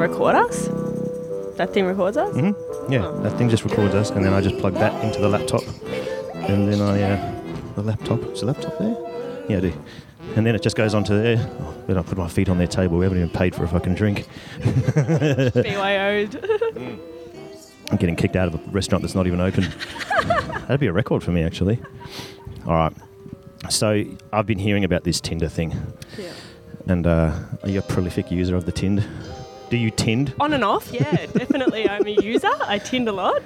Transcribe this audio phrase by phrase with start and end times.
[0.00, 0.68] record us?
[1.56, 2.34] That thing records us?
[2.34, 2.69] Mm-hmm.
[2.90, 5.62] Yeah, that thing just records us, and then I just plug that into the laptop,
[6.34, 7.40] and then I uh,
[7.76, 8.22] the laptop.
[8.24, 8.96] Is the laptop there?
[9.48, 9.72] Yeah, I do.
[10.36, 11.38] And then it just goes onto there.
[11.60, 12.98] Oh, then I put my feet on their table.
[12.98, 14.26] We haven't even paid for a fucking drink.
[14.60, 16.34] BYO'd.
[17.90, 19.64] I'm getting kicked out of a restaurant that's not even open.
[20.26, 21.80] That'd be a record for me, actually.
[22.66, 22.92] All right.
[23.68, 25.74] So I've been hearing about this Tinder thing,
[26.16, 26.32] yeah.
[26.86, 29.04] and uh, are you a prolific user of the Tind?
[30.00, 30.34] Do Tind?
[30.40, 31.88] On and off, yeah, definitely.
[31.88, 32.50] I'm a user.
[32.62, 33.42] I Tind a lot.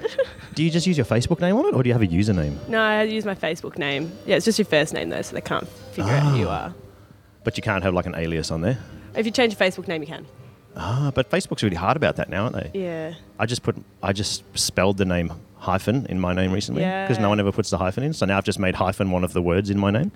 [0.53, 2.55] Do you just use your Facebook name on it, or do you have a username?
[2.67, 4.11] no, I use my Facebook name.
[4.25, 6.65] Yeah, it's just your first name though, so they can't figure out who you Ah.
[6.67, 6.73] are.
[7.43, 8.77] But you can't have like an alias on there.
[9.15, 10.25] If you change your Facebook name, you can.
[10.77, 12.79] Ah, but Facebook's really hard about that now, aren't they?
[12.79, 13.13] Yeah.
[13.39, 17.29] I just put, I just spelled the name hyphen in my name recently because no
[17.29, 18.13] one ever puts the hyphen in.
[18.13, 20.11] So now I've just made hyphen one of the words in my name.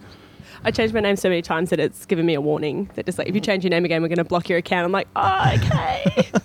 [0.66, 3.18] I changed my name so many times that it's given me a warning that just
[3.18, 4.86] like if you change your name again, we're going to block your account.
[4.86, 6.30] I'm like, oh, okay.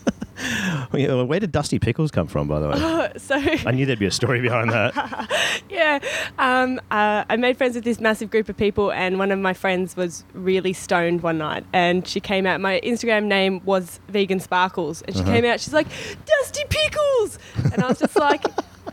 [0.93, 3.13] Well, where did Dusty Pickles come from, by the way?
[3.17, 5.63] so I knew there'd be a story behind that.
[5.71, 5.99] yeah,
[6.39, 9.55] um, uh, I made friends with this massive group of people, and one of my
[9.55, 12.61] friends was really stoned one night, and she came out.
[12.61, 15.33] My Instagram name was Vegan Sparkles, and she Uh-huh.
[15.33, 15.61] came out.
[15.61, 15.87] She's like,
[16.27, 17.39] Dusty Pickles,
[17.73, 18.43] and I was just like,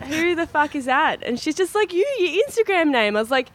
[0.03, 1.21] who the fuck is that?
[1.23, 3.15] And she's just like, you, your Instagram name.
[3.17, 3.49] I was like.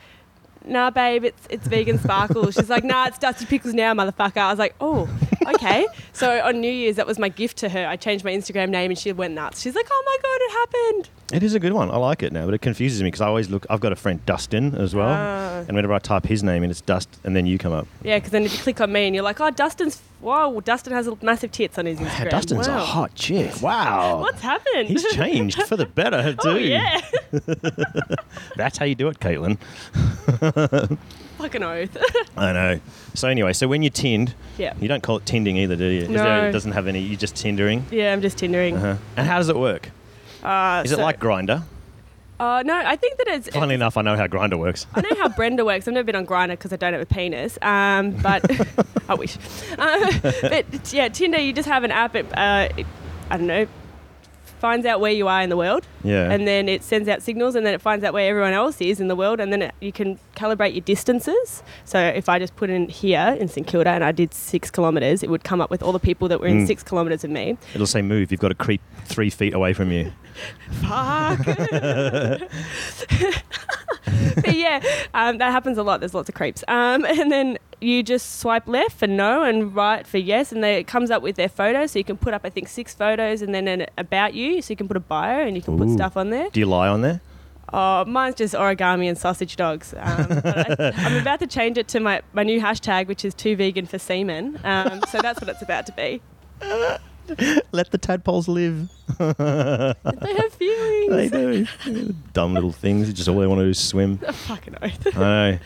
[0.67, 2.55] Nah, babe, it's it's vegan sparkles.
[2.55, 4.39] She's like, nah, it's Dusty Pickles now, motherfucker.
[4.39, 5.09] I was like, oh,
[5.47, 5.87] okay.
[6.13, 7.87] so on New Year's, that was my gift to her.
[7.87, 9.63] I changed my Instagram name, and she went nuts.
[9.63, 11.11] She's like, oh my god, it happened.
[11.33, 11.91] It is a good one.
[11.91, 13.67] I like it now, but it confuses me because I always look.
[13.69, 15.65] I've got a friend Dustin as well, Ah.
[15.67, 17.89] and whenever I type his name in, it's Dust, and then you come up.
[18.05, 20.93] Yeah, because then if you click on me and you're like, oh, Dustin's, wow, Dustin
[20.93, 22.31] has massive tits on his Instagram.
[22.31, 22.77] Dustin's wow.
[22.77, 23.53] a hot chick.
[23.61, 24.21] Wow.
[24.21, 24.89] What's happened?
[24.89, 26.39] He's changed for the better too.
[26.49, 27.01] oh, yeah.
[28.57, 29.59] That's how you do it, Caitlin.
[31.39, 31.97] Fucking oath.
[32.37, 32.81] I know.
[33.15, 34.75] So anyway, so when you tind, yeah.
[34.81, 36.03] you don't call it tinding either, do you?
[36.03, 36.23] Is No.
[36.23, 37.01] there, it doesn't have any.
[37.01, 37.83] You're just tindering.
[37.91, 38.77] Yeah, I'm just Tindering.
[38.77, 38.97] Uh-huh.
[39.17, 39.91] And how does it work?
[40.47, 41.63] Uh, Is it like Grindr?
[42.39, 43.49] Uh, no, I think that it's.
[43.49, 44.87] Funnily enough, I know how Grindr works.
[44.95, 45.89] I know how Brenda works.
[45.89, 47.59] I've never been on Grindr because I don't have a penis.
[47.63, 48.45] Um, but
[49.09, 49.39] I wish.
[49.79, 52.15] Uh, but yeah, Tinder, you just have an app.
[52.15, 52.87] It, uh, it,
[53.31, 53.67] I don't know,
[54.61, 56.31] finds out where you are in the world, Yeah.
[56.31, 59.01] and then it sends out signals, and then it finds out where everyone else is
[59.01, 61.63] in the world, and then it, you can calibrate your distances.
[61.87, 65.23] So if I just put in here in St Kilda and I did six kilometres,
[65.23, 66.67] it would come up with all the people that were in Mm.
[66.67, 67.57] six kilometres of me.
[67.75, 68.31] It'll say move.
[68.31, 70.13] You've got to creep three feet away from you.
[70.83, 71.39] Fuck.
[74.37, 74.83] but yeah,
[75.15, 76.01] um, that happens a lot.
[76.01, 76.65] There's lots of creeps.
[76.69, 80.79] Um, and then you just swipe left for no and right for yes, and then
[80.79, 81.87] it comes up with their photo.
[81.87, 84.63] So you can put up, I think, six photos, and then an about you.
[84.63, 86.49] So you can put a bio and you can put stuff on there.
[86.51, 87.21] Do you lie on there?
[87.73, 89.93] Oh, mine's just origami and sausage dogs.
[89.93, 93.57] Um, I, I'm about to change it to my, my new hashtag, which is too
[93.57, 94.61] vegan for semen.
[94.63, 96.23] Um, so that's what it's about to be.
[97.73, 98.89] Let the tadpoles live.
[99.19, 101.11] They have feelings.
[101.11, 102.15] they do.
[102.33, 103.13] Dumb little things.
[103.13, 104.19] Just all they want to do is swim.
[104.19, 105.17] Fucking oath.
[105.17, 105.59] I know.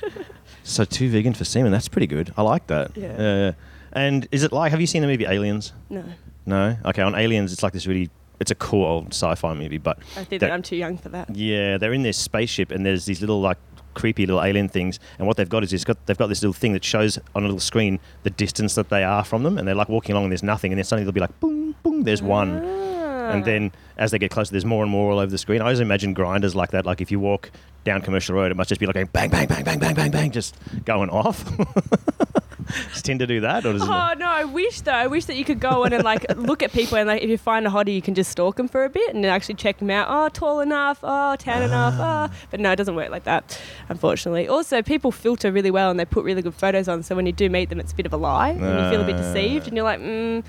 [0.64, 1.72] So two vegan for semen.
[1.72, 2.32] That's pretty good.
[2.36, 2.96] I like that.
[2.96, 3.20] Yeah.
[3.20, 3.52] yeah.
[3.92, 4.70] And is it like?
[4.70, 5.72] Have you seen the movie Aliens?
[5.88, 6.04] No,
[6.46, 6.76] No.
[6.84, 7.02] Okay.
[7.02, 8.10] On Aliens, it's like this really.
[8.38, 11.34] It's a cool old sci-fi movie, but I think that I'm too young for that.
[11.36, 13.58] yeah, they're in this spaceship and there's these little like
[13.94, 16.52] creepy little alien things, and what they've got is it's got they've got this little
[16.52, 19.66] thing that shows on a little screen the distance that they are from them, and
[19.66, 22.02] they're like walking along and there's nothing, and then suddenly they'll be like boom, boom,
[22.04, 22.64] there's one.
[22.64, 22.90] Ah.
[23.30, 25.60] And then as they get closer, there's more and more all over the screen.
[25.60, 26.84] I always imagine Grindr's like that.
[26.84, 27.50] Like if you walk
[27.84, 30.10] down Commercial Road, it must just be like going bang, bang, bang, bang, bang, bang,
[30.10, 31.44] bang, just going off.
[32.92, 33.88] Does Tinder do that, or does it?
[33.88, 34.26] Oh no!
[34.26, 34.92] I wish though.
[34.92, 37.28] I wish that you could go in and like look at people and like if
[37.30, 39.54] you find a hottie, you can just stalk them for a bit and then actually
[39.56, 40.06] check them out.
[40.10, 40.98] Oh, tall enough.
[41.02, 41.94] Oh, tan enough.
[41.98, 44.48] Oh, but no, it doesn't work like that, unfortunately.
[44.48, 47.02] Also, people filter really well and they put really good photos on.
[47.02, 49.00] So when you do meet them, it's a bit of a lie and you feel
[49.00, 49.18] a bit Ah.
[49.18, 50.44] deceived and you're like, mm,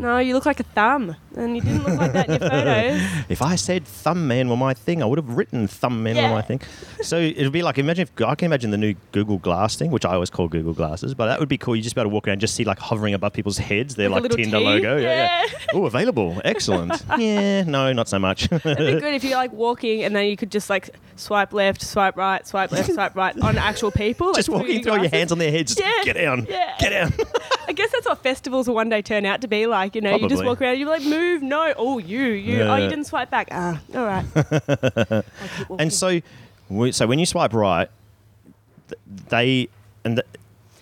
[0.00, 3.24] no, you look like a thumb and you didn't look like that in your photos.
[3.28, 6.28] If I said thumb man were my thing, I would have written thumb man Yeah.
[6.30, 6.60] were my thing.
[7.02, 10.04] So it'd be like imagine if I can imagine the new Google Glass thing, which
[10.04, 11.76] I always call Google Glasses, but that would be cool.
[11.76, 13.94] You just be able to walk around and just see like hovering above people's heads.
[13.94, 14.64] They're Like Tinder T?
[14.64, 14.96] logo.
[14.96, 15.44] Yeah.
[15.46, 15.58] Yeah.
[15.74, 16.40] Oh, available.
[16.44, 17.02] Excellent.
[17.18, 17.62] yeah.
[17.62, 18.44] No, not so much.
[18.50, 21.82] It'd be good if you're like walking and then you could just like swipe left,
[21.82, 24.32] swipe right, swipe left, swipe right on actual people.
[24.34, 25.78] just like, walking, throw your hands on their heads.
[25.78, 25.92] Yeah.
[26.04, 26.46] Get down.
[26.48, 26.76] Yeah.
[26.78, 27.12] Get down.
[27.80, 29.94] I guess that's what festivals will one day turn out to be like.
[29.94, 31.72] You know, you just walk around and you're like, move, no.
[31.76, 32.62] Oh, you, you.
[32.62, 33.48] Oh, you didn't swipe back.
[33.50, 34.24] Ah, all right.
[34.36, 35.22] I'll
[35.56, 35.80] keep walking.
[35.80, 36.20] And so,
[36.68, 37.88] we- so when you swipe right,
[39.28, 39.68] they
[40.04, 40.26] and th-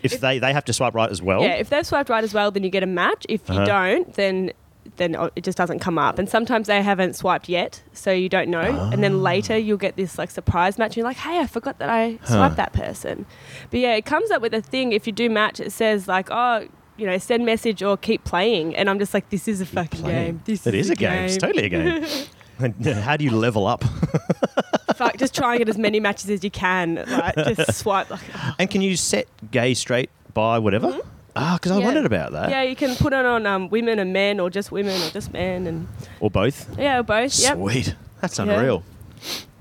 [0.03, 1.43] if, If- they they have to swipe right as well.
[1.43, 3.27] Yeah, if they've swiped right as well, then you get a match.
[3.29, 3.65] If you Uh-huh.
[3.65, 4.53] don't, then
[4.97, 6.19] then it just doesn't come up.
[6.19, 8.89] And sometimes they haven't swiped yet, so you don't know.
[8.93, 10.93] And then later you'll get this like surprise match.
[10.93, 13.27] And you're like, hey, I forgot that I swiped that person.
[13.71, 14.93] But yeah, it comes up with a thing.
[14.93, 16.67] If you do match, it says like, oh.
[16.99, 20.03] You know, send message or keep playing, and I'm just like, this is a fucking
[20.05, 20.43] game.
[20.45, 21.25] This It is a game.
[21.25, 22.05] It's totally a game.
[22.61, 23.85] And, How do you level up?
[24.97, 26.97] Fuck, just try and get as many matches as you can.
[27.09, 28.11] Like, just swipe.
[28.11, 28.19] Like,
[28.59, 30.99] And can you set gay, straight, bi, whatever?
[31.37, 31.81] Ah, because I Mm-hmm.
[31.83, 31.87] Yeah.
[31.87, 32.51] wondered about that.
[32.51, 35.33] yeah, you can put it on um, women and men, or just women, or just
[35.33, 35.87] men, and
[36.19, 36.77] Or both.
[36.77, 37.39] yeah, both.
[37.39, 37.59] Yep.
[37.59, 37.95] Sweet.
[38.21, 38.45] That's Yeah.
[38.47, 38.83] unreal.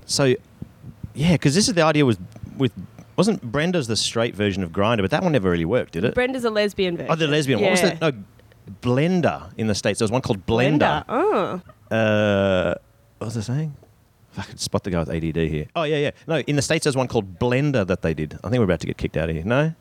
[0.07, 0.33] So,
[1.13, 2.17] yeah, because this is the idea was
[2.57, 2.71] with
[3.17, 6.13] wasn't Brenda's the straight version of Grindr, but that one never really worked, did it?
[6.15, 7.11] Brenda's a lesbian version.
[7.11, 7.59] oh, the lesbian.
[7.61, 7.99] What was that?
[8.01, 8.11] No,
[8.81, 9.99] Blendr in the states.
[9.99, 11.03] There was one called Blendr.
[11.09, 11.61] Oh.
[11.89, 12.75] Uh,
[13.17, 13.75] what was I saying?
[14.37, 15.65] I could spot the guy with ADD here.
[15.75, 16.11] Oh yeah, yeah.
[16.27, 18.35] No, in the states there's one called Blendr that they did.
[18.43, 19.43] I think we're about to get kicked out of here.
[19.43, 19.73] No,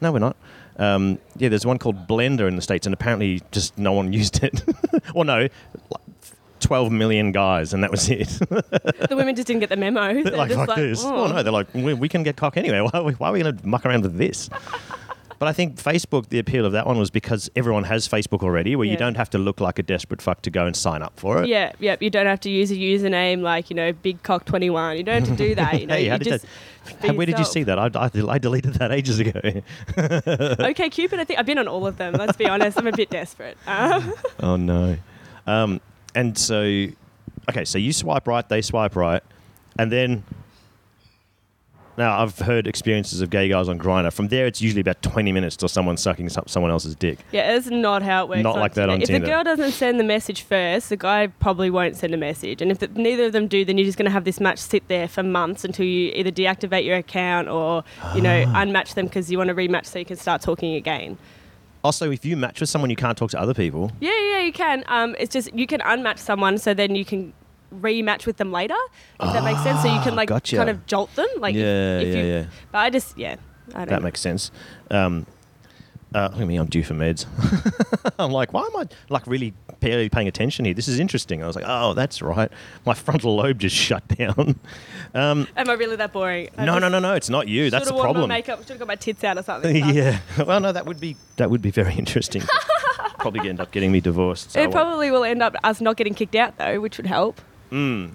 [0.00, 0.36] no, we're not.
[0.76, 4.42] Um, yeah, there's one called Blendr in the states, and apparently just no one used
[4.44, 4.62] it.
[5.14, 5.48] well, no,
[6.64, 8.28] 12 million guys, and that was it.
[9.08, 10.22] The women just didn't get the memo.
[10.22, 11.04] They're like, just fuck this.
[11.04, 12.80] "Oh." Oh no, they're like, we, we can get cock anyway.
[12.80, 14.48] Why, are we- why are we going to muck around with this?
[15.40, 18.76] But I think Facebook, the appeal of that one was because everyone has Facebook already,
[18.76, 21.12] where you don't have to look like a desperate fuck to go and sign up
[21.18, 21.48] for it.
[21.48, 22.00] Yeah, yep.
[22.00, 24.96] You don't have to use a username like you know Big Cock Twenty One.
[24.96, 25.80] You don't have to do that.
[25.80, 26.46] You know, Hey, you just
[27.02, 27.78] where did you see that?
[27.78, 29.38] I, I, I deleted that ages ago.
[29.98, 31.18] Okay, Cupid.
[31.20, 32.14] I think I've been on all of them.
[32.14, 32.78] Let's be honest.
[32.78, 33.58] I'm a bit desperate.
[33.66, 34.96] Um, oh no.
[35.46, 35.80] Um,
[36.14, 36.86] and so,
[37.50, 39.22] okay, so you swipe right, they swipe right,
[39.78, 40.24] and then.
[41.96, 44.12] Now I've heard experiences of gay guys on Grindr.
[44.12, 47.20] From there, it's usually about twenty minutes till someone's sucking some- someone else's dick.
[47.30, 48.42] yeah, that's not how it works.
[48.42, 49.24] Not like that on If Tinder.
[49.24, 52.60] the girl doesn't send the message first, the guy probably won't send a message.
[52.60, 54.58] And if the, neither of them do, then you're just going to have this match
[54.58, 57.84] sit there for months until you either deactivate your account or
[58.16, 58.64] you know Ah.
[58.64, 61.16] unmatch them because you want to rematch so you can start talking again.
[61.84, 63.92] Also, if you match with someone, you can't talk to other people.
[64.00, 64.82] Yeah, yeah, you can.
[64.88, 67.32] Um, it's just you can unmatch someone, so then you can
[67.80, 68.74] rematch with them later.
[69.20, 70.56] If that makes sense, so you can like Ah, gotcha.
[70.56, 71.26] kind of jolt them.
[71.38, 72.46] Like, Yeah, if, yeah, you, yeah.
[72.72, 73.36] But I just, yeah,
[73.74, 73.88] I don't.
[73.90, 73.96] Know.
[73.96, 74.50] That makes sense.
[74.90, 75.26] Um,
[76.14, 77.26] uh, look at me, I'm due for meds.
[78.18, 79.52] I'm like, why am I like really
[79.84, 80.74] barely paying attention here?
[80.74, 81.42] This is interesting.
[81.42, 82.50] I was like, oh, that's right.
[82.86, 84.58] My frontal lobe just shut down.
[85.14, 86.48] Um, Am I really that boring?
[86.56, 87.14] I no, no, no, no.
[87.14, 87.70] It's not you.
[87.70, 88.28] That's the problem.
[88.28, 89.74] My makeup should have got my tits out or something.
[89.94, 90.20] Yeah.
[90.44, 92.42] Well, no, that would be that would be very interesting.
[93.18, 94.52] Probably end up getting me divorced.
[94.52, 97.40] So It probably will end up us not getting kicked out though, which would help.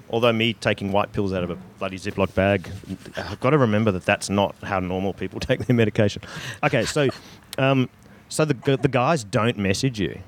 [0.09, 2.69] Although me taking white pills out of a bloody Ziploc bag,
[3.17, 6.21] I've got to remember that that's not how normal people take their medication.
[6.63, 7.09] Okay, so
[7.57, 7.89] um,
[8.29, 10.19] so the the guys don't message you.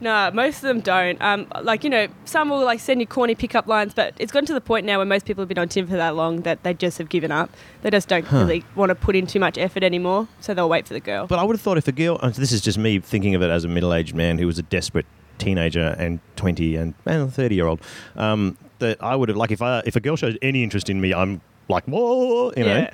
[0.00, 1.20] No, most of them don't.
[1.22, 4.46] Um, like you know, some will like send you corny pickup lines, but it's gotten
[4.46, 6.62] to the point now where most people have been on Tinder for that long that
[6.64, 7.50] they just have given up.
[7.82, 10.86] They just don't really want to put in too much effort anymore, so they'll wait
[10.86, 11.26] for the girl.
[11.26, 13.42] But I would have thought if a girl, uh, this is just me thinking of
[13.42, 15.06] it as a middle-aged man who was a desperate
[15.38, 17.80] teenager and 20 and, and 30 year old,
[18.16, 21.00] um, that I would have, like, if, I, if a girl showed any interest in
[21.00, 22.76] me, I'm like, whoa, you know.
[22.76, 22.90] Yeah.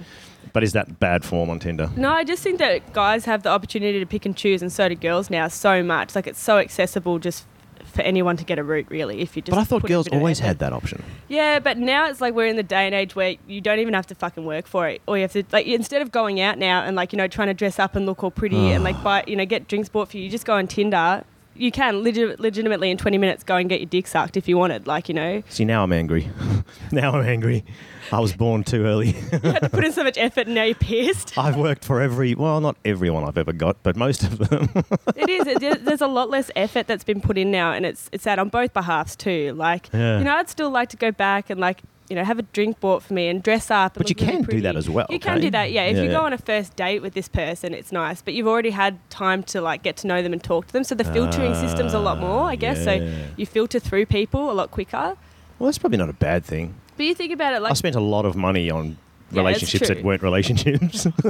[0.52, 1.90] But is that bad form on Tinder?
[1.96, 4.88] No, I just think that guys have the opportunity to pick and choose, and so
[4.88, 6.14] do girls now so much.
[6.14, 7.46] Like it's so accessible just
[7.84, 9.20] for anyone to get a route, really.
[9.20, 9.50] If you just.
[9.50, 10.46] But I thought put a girls bit of always effort.
[10.46, 11.02] had that option.
[11.28, 13.94] Yeah, but now it's like we're in the day and age where you don't even
[13.94, 16.58] have to fucking work for it, or you have to like instead of going out
[16.58, 18.84] now and like you know trying to dress up and look all pretty and ah.
[18.84, 21.24] like buy you know get drinks bought for you, you just go on Tinder.
[21.54, 24.56] You can legit- legitimately in 20 minutes go and get your dick sucked if you
[24.56, 25.42] wanted, like you know.
[25.48, 26.28] See, now I'm angry.
[26.92, 27.64] now I'm angry.
[28.10, 29.14] I was born too early.
[29.32, 31.36] You had to put in so much effort and now you're pissed.
[31.38, 34.68] I've worked for every, well, not everyone I've ever got, but most of them.
[35.16, 35.46] it is.
[35.46, 38.38] It, there's a lot less effort that's been put in now, and it's it's sad
[38.38, 39.52] on both behalves too.
[39.54, 40.18] Like, Yeah.
[40.18, 42.78] you know, I'd still like to go back and like, you know, have a drink
[42.80, 43.94] bought for me and dress up.
[43.94, 45.84] But you look really can do that as well, You can do that, yeah.
[45.84, 46.10] If you Yeah.
[46.18, 49.42] go on a first date with this person, it's nice, but you've already had time
[49.44, 50.84] to like get to know them and talk to them.
[50.84, 52.84] So the filtering system's a lot more, I guess.
[52.84, 55.16] So you filter through people a lot quicker.
[55.58, 56.74] well, that's probably not a bad thing.
[56.96, 58.98] But you think about it like I spent a lot of money on
[59.30, 61.06] Yeah, relationships that weren't relationships.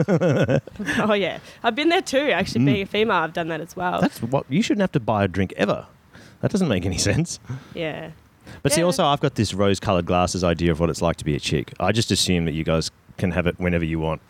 [0.99, 2.31] oh yeah, I've been there too.
[2.33, 3.99] Actually, being a female, I've done that as well.
[3.99, 4.01] Mm.
[4.01, 5.87] That's what you shouldn't have to buy a drink ever.
[6.41, 7.39] That doesn't make any sense.
[7.75, 8.11] yeah.
[8.63, 11.35] But see, also, I've got this rose-colored glasses idea of what it's like to be
[11.35, 11.73] a chick.
[11.81, 14.21] I just assume that you guys can have it whenever you want.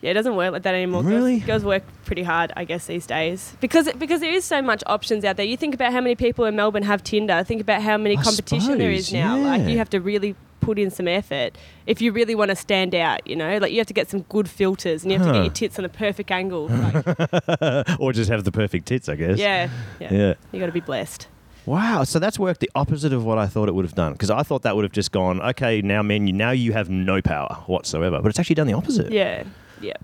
[0.00, 1.02] Yeah, it doesn't work like that anymore.
[1.02, 1.40] Really?
[1.40, 4.82] Girls, girls work pretty hard, I guess, these days because because there is so much
[4.86, 5.44] options out there.
[5.44, 7.44] You think about how many people in Melbourne have Tinder.
[7.44, 9.36] Think about how many I competition there is suppose, now.
[9.38, 11.56] Like you have to really put in some effort
[11.86, 13.26] if you really want to stand out.
[13.26, 15.44] You know, like you have to get some good filters and you have to get
[15.44, 16.70] your tits on a perfect angle.
[16.80, 19.38] Like, or just have the perfect tits, I guess.
[19.38, 19.68] yeah,
[20.00, 20.34] yeah, Yeah.
[20.50, 21.28] You got to be blessed.
[21.66, 22.04] Wow.
[22.04, 24.12] So that's worked the opposite of what I thought it would have done.
[24.12, 26.90] Because I thought that would have just gone, okay, now men, you now you have
[26.90, 28.20] no power whatsoever.
[28.20, 29.12] But it's actually done the opposite.
[29.12, 29.44] Yeah,
[29.80, 29.94] yeah,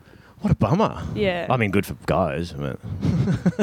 [0.42, 1.02] What a bummer.
[1.14, 1.46] yeah.
[1.48, 2.52] I mean, good for guys.
[2.52, 2.78] But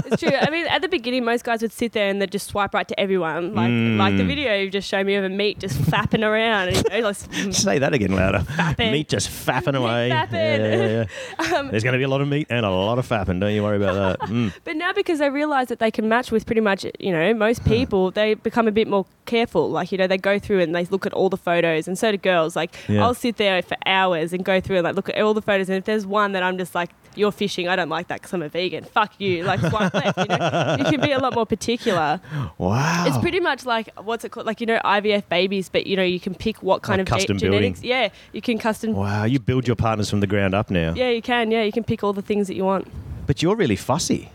[0.07, 0.35] It's true.
[0.35, 2.87] I mean, at the beginning, most guys would sit there and they'd just swipe right
[2.87, 3.97] to everyone, like Mm.
[3.97, 6.69] like the video you just showed me of a meat just fapping around.
[6.69, 7.15] And, you know, like,
[7.53, 8.39] say that again louder.
[8.39, 8.91] Fapping.
[8.91, 10.09] Meat just fapping away.
[10.11, 10.31] fapping.
[10.33, 11.05] Yeah, yeah,
[11.39, 11.57] yeah.
[11.59, 13.39] um, There's going to be a lot of meat and a lot of fapping.
[13.39, 14.27] Don't you worry about that.
[14.33, 14.51] Mm.
[14.63, 17.63] But now because they realise that they can match with pretty much, you know, most
[17.65, 19.69] people, they become a bit more careful.
[19.69, 22.11] Like, you know, they go through and they look at all the photos and so
[22.11, 22.55] do girls.
[22.55, 23.03] Like, Yeah.
[23.03, 25.69] I'll sit there for hours and go through and like look at all the photos
[25.69, 28.33] and if there's one that I'm just like, you're fishing, I don't like that because
[28.33, 28.85] I'm a vegan.
[28.85, 29.43] Fuck you.
[29.43, 30.75] Like, swipe left, you know.
[30.79, 32.19] You can be a lot more particular.
[32.57, 33.03] Wow.
[33.07, 34.47] It's pretty much like, what's it called?
[34.47, 37.07] Like, you know, IVF babies, but, you know, you can pick what kind Like of
[37.07, 37.81] ge- custom genetics.
[37.81, 37.89] building.
[37.89, 38.93] Yeah, you can custom.
[38.93, 39.25] Wow.
[39.25, 40.93] You build your partners from the ground up now.
[40.95, 41.51] Yeah, you can.
[41.51, 42.87] Yeah, you can pick all the things that you want.
[43.27, 44.31] But you're really fussy.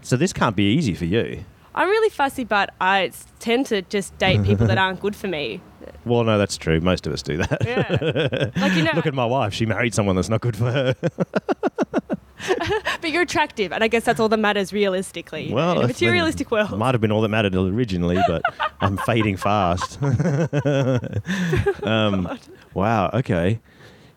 [0.00, 1.44] So this can't be easy for you.
[1.78, 5.60] I'm really fussy, but I tend to just date people that aren't good for me.
[6.04, 6.80] Well, no, that's true.
[6.80, 7.64] Most of us do that.
[7.64, 8.50] Yeah.
[8.60, 9.54] like, you know, Look at my wife.
[9.54, 10.94] She married someone that's not good for her.
[13.00, 15.52] but you're attractive, and I guess that's all that matters realistically.
[15.52, 16.76] Well, in a materialistic world.
[16.76, 18.42] Might have been all that mattered originally, but
[18.80, 20.02] I'm fading fast.
[21.84, 22.38] um,
[22.74, 23.10] wow.
[23.14, 23.60] Okay.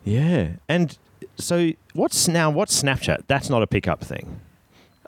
[0.03, 0.53] Yeah.
[0.67, 0.97] And
[1.35, 2.49] so, what's now?
[2.49, 3.25] What's Snapchat?
[3.27, 4.41] That's not a pickup thing.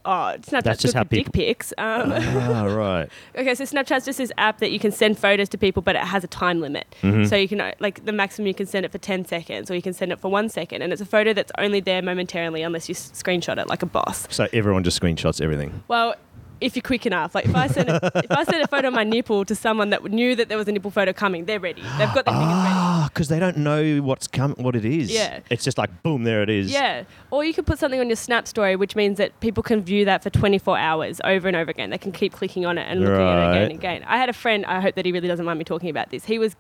[0.06, 1.74] Oh, Snapchat's That's just good how for dick pics.
[1.78, 3.10] Um, ah, right.
[3.36, 6.02] okay, so Snapchat's just this app that you can send photos to people, but it
[6.04, 6.94] has a time limit.
[7.02, 7.28] Mhm.
[7.28, 9.76] So you can, uh, like, the maximum you can send it for 10 seconds, or
[9.76, 10.82] you can send it for one second.
[10.82, 13.88] And it's a photo that's only there momentarily unless you s- screenshot it like a
[13.88, 14.28] boss.
[14.30, 15.84] So everyone just screenshots everything.
[15.88, 16.16] Well,
[16.64, 18.94] if you're quick enough, like if I send a, if I send a photo of
[18.94, 21.82] my nipple to someone that knew that there was a nipple photo coming, they're ready.
[21.98, 22.70] They've got their fingers ready.
[22.76, 25.12] Ah, because they don't know what's come, what it is.
[25.12, 25.42] Yeah.
[25.50, 26.72] It's just like boom, there it is.
[26.72, 27.04] Yeah.
[27.32, 30.06] Or you could put something on your Snap story, which means that people can view
[30.06, 31.90] that for 24 hours over and over again.
[31.90, 33.62] They can keep clicking on it and looking at it again Right.
[33.64, 34.04] and again.
[34.08, 36.26] I had a friend, I hope that he really doesn't mind me talking about this.
[36.26, 36.56] He was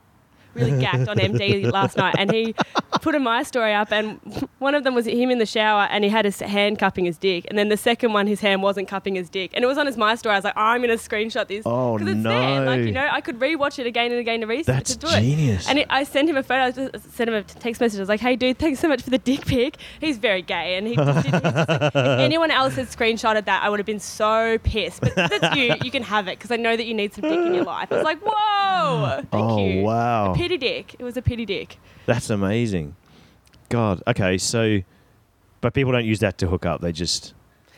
[0.53, 2.53] really gacked on MD last night and he
[3.01, 4.19] put a my story up and
[4.59, 7.17] one of them was him in the shower and he had his hand cupping his
[7.17, 9.77] dick and then the second one his hand wasn't cupping his dick and it was
[9.77, 12.65] on his my story I was like I'm going to screenshot this Oh, it's there
[12.65, 12.85] like no.
[12.85, 15.21] you know I could rewatch it again and again to research That's to do it
[15.21, 15.67] genius.
[15.67, 16.63] and it, I sent him a photo.
[16.63, 17.99] I just sent him a text message.
[17.99, 20.75] I was like, "Hey, dude, thanks so much for the dick pic." He's very gay,
[20.77, 23.85] and he just did, just like, if anyone else had screenshotted that, I would have
[23.85, 25.01] been so pissed.
[25.01, 25.75] But that's you.
[25.83, 27.91] You can have it because I know that you need some dick in your life.
[27.91, 30.33] I was like, "Whoa, thank oh you." wow.
[30.43, 30.95] Pity dick.
[30.99, 31.77] It was a pity dick.
[32.05, 32.97] That's amazing.
[33.69, 34.03] God.
[34.07, 34.37] Okay.
[34.37, 34.79] So,
[35.61, 36.81] but people don't use that to hook up.
[36.81, 37.33] They just.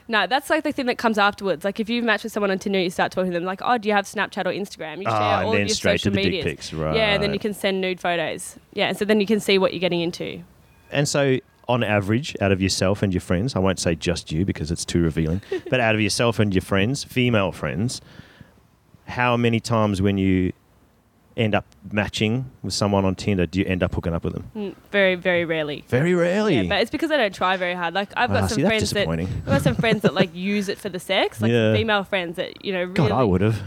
[0.08, 1.64] No, that's like the thing that comes afterwards.
[1.64, 3.78] Like if you've matched with someone on Tinder, you start talking to them like, "Oh,
[3.78, 6.24] do you have Snapchat or Instagram?" You share Ah, all of your straight to social
[6.24, 6.96] the dick pics, right.
[6.96, 8.56] Yeah, and then you can send nude photos.
[8.74, 10.42] Yeah, and so then you can see what you're getting into.
[10.92, 14.44] And so, on average, out of yourself and your friends, I won't say just you
[14.44, 18.02] because it's too revealing, but out of yourself and your friends, female friends,
[19.08, 20.52] how many times when you
[21.38, 24.50] end up matching with someone on Tinder do you end up hooking up with them?
[24.56, 25.84] Mm, Very, very rarely.
[25.90, 26.56] Very rarely.
[26.56, 27.94] Yeah, but it's because I don't try very hard.
[27.94, 29.28] Like I've got Ah, some see, that's friends that disappointing.
[29.40, 31.74] I've got some friends that like use it for the sex, like Yeah.
[31.74, 32.82] female friends that you know.
[32.84, 33.62] Really, God, I would have.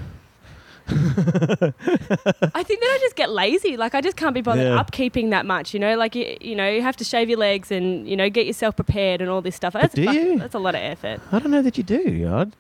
[0.91, 3.77] I think that I just get lazy.
[3.77, 4.83] Like I just can't be bothered Yeah.
[4.83, 5.75] upkeeping that much.
[5.75, 8.31] You know, like you, you know, you have to shave your legs and you know
[8.31, 9.75] get yourself prepared and all this stuff.
[9.75, 10.39] That's do fuck- you?
[10.39, 11.21] That's a lot of effort.
[11.31, 12.31] I don't know that you do.
[12.33, 12.53] I'd,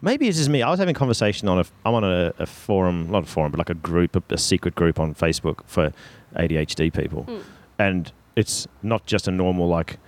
[0.00, 0.62] maybe it's just me.
[0.62, 1.64] I was having a conversation on a.
[1.84, 4.74] I'm on a, a forum, not a forum, but like a group, a, a secret
[4.74, 5.92] group on Facebook for
[6.36, 7.42] ADHD people, Mm.
[7.78, 9.98] and it's not just a normal like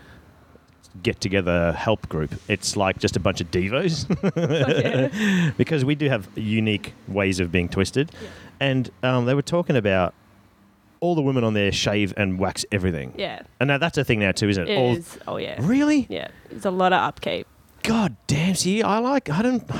[1.02, 2.34] get together help group.
[2.48, 4.06] It's like just a bunch of devos
[4.36, 5.50] yeah.
[5.56, 8.28] because we do have unique ways of being twisted, Yeah.
[8.60, 10.14] and um, they were talking about.
[11.02, 14.18] All the women on there shave and wax everything, Yeah, and now that's a thing
[14.20, 14.72] now too, isn't it?
[14.72, 15.18] it All, is.
[15.26, 16.06] Oh yeah, Really?
[16.10, 16.28] yeah.
[16.50, 17.46] It's a lot of upkeep.
[17.82, 18.54] God damn!
[18.54, 19.30] See, I like.
[19.30, 19.64] I don't.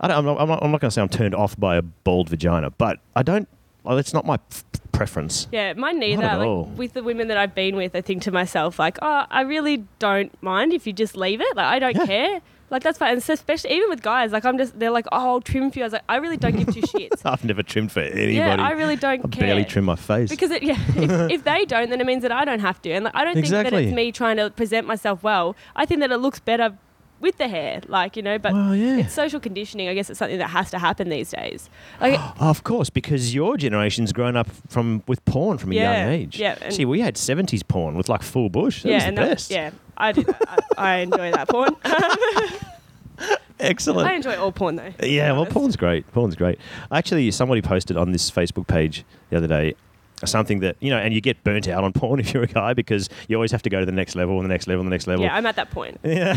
[0.00, 1.76] I don't I'm not, I'm not, I'm not going to say I'm turned off by
[1.76, 3.48] a bald vagina, but I don't.
[3.84, 5.46] Well, it's not my f- preference.
[5.52, 6.22] Yeah, mine neither.
[6.22, 6.64] Like all.
[6.64, 9.84] with the women that I've been with, I think to myself like, oh, I really
[10.00, 11.56] don't mind if you just leave it.
[11.56, 12.06] Like I don't Yeah.
[12.06, 12.40] care.
[12.72, 13.12] Like that's fine.
[13.12, 15.78] And so especially even with guys, like I'm just they're like, oh, I'll trim for
[15.78, 15.84] you.
[15.84, 17.20] I was like, I really don't give two shits.
[17.24, 18.32] I've never trimmed for anybody.
[18.34, 19.46] yeah, I really don't I care.
[19.46, 20.30] barely trim my face.
[20.30, 22.90] because it, yeah, if, if they don't, then it means that I don't have to.
[22.90, 25.54] And like, I don't think that it's me trying to present myself well.
[25.76, 26.76] I think that it looks better
[27.20, 28.36] with the hair, like you know.
[28.38, 28.96] But well, yeah.
[28.96, 29.88] it's social conditioning.
[29.88, 31.70] I guess it's something that has to happen these days.
[32.00, 36.12] Like, of course, because your generation's grown up from with porn from a Yeah, young
[36.14, 36.38] age.
[36.40, 38.82] yeah, See, we had '70s porn with like full bush.
[38.82, 39.50] That yeah, was and the that- best.
[39.52, 40.22] yeah, I do.
[40.22, 40.64] That.
[40.76, 41.76] I, I enjoy that porn.
[43.60, 44.08] Excellent.
[44.08, 44.92] I enjoy all porn though.
[45.02, 46.10] Yeah, well, porn's great.
[46.12, 46.58] Porn's great.
[46.90, 49.74] Actually, somebody posted on this Facebook page the other day
[50.24, 52.74] something that you know, and you get burnt out on porn if you're a guy
[52.74, 54.86] because you always have to go to the next level and the next level and
[54.90, 55.24] the next level.
[55.24, 55.98] Yeah, I'm at that point.
[56.12, 56.36] Yeah.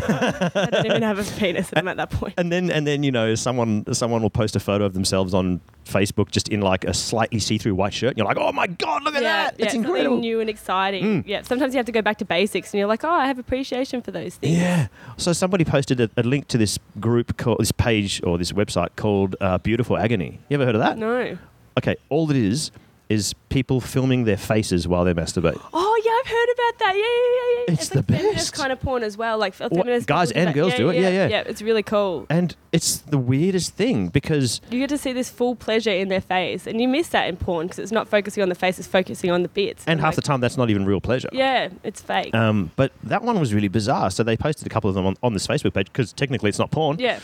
[0.55, 2.33] I don't even have a penis, I'm at that point.
[2.37, 5.59] and then and then you know someone someone will post a photo of themselves on
[5.85, 8.09] Facebook just in like a slightly see-through white shirt.
[8.11, 9.59] And you're like, oh my god, look at yeah, that!
[9.59, 10.17] yeah, It's incredible.
[10.17, 11.23] new and exciting.
[11.27, 13.37] Yeah, sometimes you have to go back to basics, and you're like, oh, I have
[13.39, 14.57] appreciation for those things.
[14.57, 14.87] Yeah.
[15.17, 18.89] So somebody posted a, a link to this group called this page or this website
[18.95, 20.39] called uh, Beautiful Agony.
[20.49, 20.97] You ever heard of that?
[20.97, 21.37] No.
[21.77, 21.95] Okay.
[22.09, 22.71] All it is
[23.07, 25.59] is people filming their faces while they masturbate.
[25.73, 26.95] Oh yeah, I've heard about that.
[26.95, 27.65] Yeah, yeah, yeah.
[27.67, 27.73] yeah.
[27.73, 28.53] It's like the feminist best.
[28.53, 29.37] kind of porn as well.
[29.37, 30.95] Like feminist guys and girls do it?
[30.95, 31.27] Yeah, yeah.
[31.27, 32.25] Yeah, it's really cool.
[32.29, 36.21] And it's the weirdest thing because You get to see this full pleasure in their
[36.21, 38.87] face, and you miss that in porn because it's not focusing on the face; it's
[38.87, 39.83] focusing on the bits.
[39.87, 41.29] and half the time that's not even real pleasure.
[41.31, 42.33] Yeah, it's fake.
[42.33, 44.09] Um, but that one was really bizarre.
[44.09, 46.59] So they posted a couple of them on, on this Facebook page because technically it's
[46.59, 46.97] not porn.
[46.99, 47.19] yeah.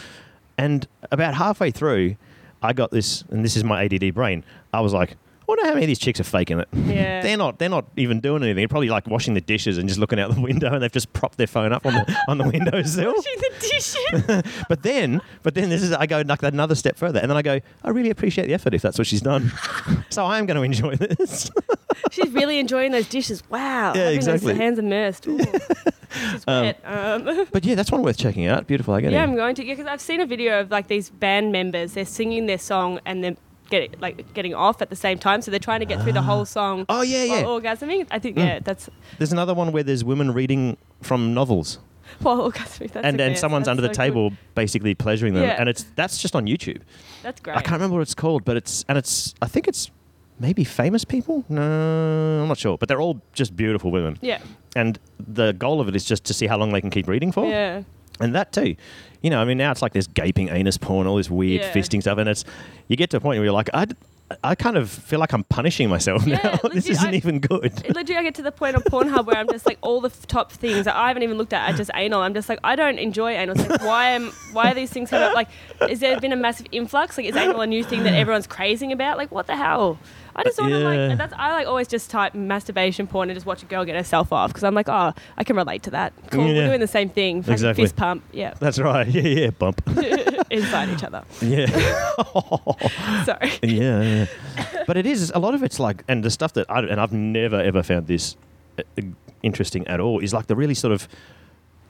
[0.58, 2.18] And about halfway through,
[2.62, 4.44] I got this, and this is my ADD brain.
[4.72, 5.16] I was like,
[5.52, 6.68] wonder how many of these chicks are faking it.
[6.74, 7.22] Yeah.
[7.22, 7.60] They're not.
[7.60, 8.58] They're not even doing anything.
[8.58, 11.12] They're probably like washing the dishes and just looking out the window, and they've just
[11.14, 13.14] propped their phone up on the on the windowsill.
[13.16, 14.52] Washing the dishes.
[14.70, 17.42] But then, but then this is I go like another step further, and then I
[17.42, 19.52] go, I really appreciate the effort if that's what she's done.
[20.10, 21.52] so I am going to enjoy this.
[22.12, 23.44] She's really enjoying those dishes.
[23.50, 23.94] Wow.
[23.94, 24.56] Yeah, exactly.
[24.56, 25.28] Hands immersed.
[25.28, 26.80] Wet.
[26.86, 28.68] Um, but yeah, that's one worth checking out.
[28.68, 29.14] Beautiful I agony.
[29.14, 29.66] yeah, I'm going to.
[29.66, 31.94] Yeah, because I've seen a video of like these band members.
[31.94, 33.38] They're singing their song and then
[33.72, 35.42] get like getting off at the same time.
[35.42, 36.86] So they're trying to get through the whole song.
[36.90, 37.44] Oh yeah, yeah.
[37.44, 38.06] Orgasming.
[38.12, 38.46] I think Mm.
[38.46, 41.80] yeah, that's There's another one where there's women reading from novels,
[42.20, 42.92] while orgasming.
[42.92, 44.08] That's and the and someone's That's under the so good.
[44.08, 45.58] table basically pleasuring them, Yeah.
[45.60, 46.82] and it's that's just on YouTube.
[47.24, 47.58] That's great.
[47.58, 49.90] I can't remember what it's called, but it's and it's I think it's
[50.40, 51.44] maybe famous people.
[51.50, 51.62] No,
[52.42, 54.40] I'm not sure, but they're all just beautiful women, Yeah.
[54.76, 57.32] and the goal of it is just to see how long they can keep reading
[57.32, 57.46] for.
[57.48, 57.84] Yeah.
[58.22, 58.76] And that too,
[59.22, 61.72] you know, I mean, now it's like this gaping anus porn, all this weird Yeah.
[61.74, 62.44] fisting stuff, and it's
[62.88, 63.88] you get to a point where you're like, I,
[64.46, 66.70] I kind of feel like I'm punishing myself Yeah, now.
[66.74, 67.66] this isn't I- even good.
[67.86, 70.08] It Literally, I get to the point on Pornhub where I'm just like all the
[70.10, 72.22] f- top things that I haven't even looked at are just anal.
[72.22, 73.60] I'm just like I don't enjoy anal.
[73.60, 75.36] It's like why am why are these things coming up?
[75.36, 75.50] Like,
[75.90, 77.18] is there been a massive influx?
[77.18, 79.18] Like, is anal a new thing that everyone's crazing about?
[79.18, 80.00] Like, what the hell?
[80.36, 83.46] I just want to like that's I like always just type masturbation porn and just
[83.46, 86.14] watch a girl get herself off because I'm like oh I can relate to that.
[86.32, 86.54] Cool, Yeah.
[86.54, 87.42] we're doing the same thing.
[87.42, 87.84] Fucking Exactly.
[87.84, 89.08] Fist pump, yeah, That's right.
[89.12, 89.82] Yeah, yeah, bump.
[90.52, 91.24] inside each other.
[91.42, 91.66] yeah.
[93.26, 93.52] Sorry.
[93.64, 94.26] yeah, yeah.
[94.88, 97.14] But it is a lot of it's like, and the stuff that I and I've
[97.14, 98.36] never ever found this
[98.80, 99.02] uh,
[99.44, 101.08] interesting at all is like the really sort of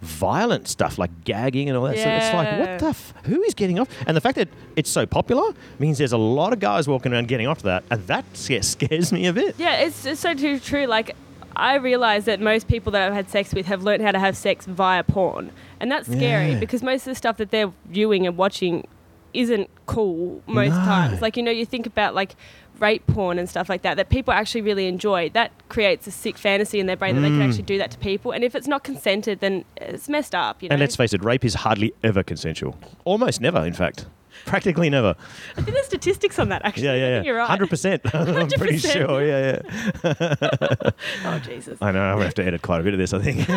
[0.01, 1.97] violent stuff, like gagging and all that.
[1.97, 2.21] stuff.
[2.23, 2.87] It's like, what the?
[2.87, 3.87] F- who is getting off?
[4.07, 7.27] And the fact that it's so popular means there's a lot of guys walking around
[7.27, 9.55] getting off to that, and that scares me a bit.
[9.57, 10.85] Yeah, it's, it's so too true.
[10.85, 11.15] Like,
[11.55, 14.35] I realize that most people that I've had sex with have learned how to have
[14.37, 15.51] sex via porn.
[15.79, 16.59] And that's scary Yeah.
[16.59, 18.87] because most of the stuff that they're viewing and watching
[19.33, 20.75] isn't cool most No.
[20.77, 21.21] times.
[21.21, 22.35] Like, you know, you think about like
[22.81, 25.29] rape porn and stuff like that that people actually really enjoy.
[25.29, 27.47] That creates a sick fantasy in their brain that they can Mm.
[27.47, 28.31] actually do that to people.
[28.31, 30.73] And if it's not consented, then it's messed up, you know?
[30.73, 32.75] And let's face it, rape is hardly ever consensual.
[33.05, 34.07] Almost never, in fact.
[34.45, 35.15] Practically never.
[35.57, 36.85] I think there's statistics on that actually.
[36.85, 37.29] Yeah, I yeah, think yeah.
[37.29, 37.47] You're right.
[37.49, 38.01] Hundred percent.
[38.15, 38.91] I'm pretty 100%.
[38.91, 39.23] sure.
[39.23, 39.59] Yeah,
[40.03, 40.89] yeah.
[41.25, 41.77] Oh, Jesus.
[41.81, 42.01] I know.
[42.01, 43.13] I'm gonna have to edit quite a bit of this.
[43.13, 43.47] I think.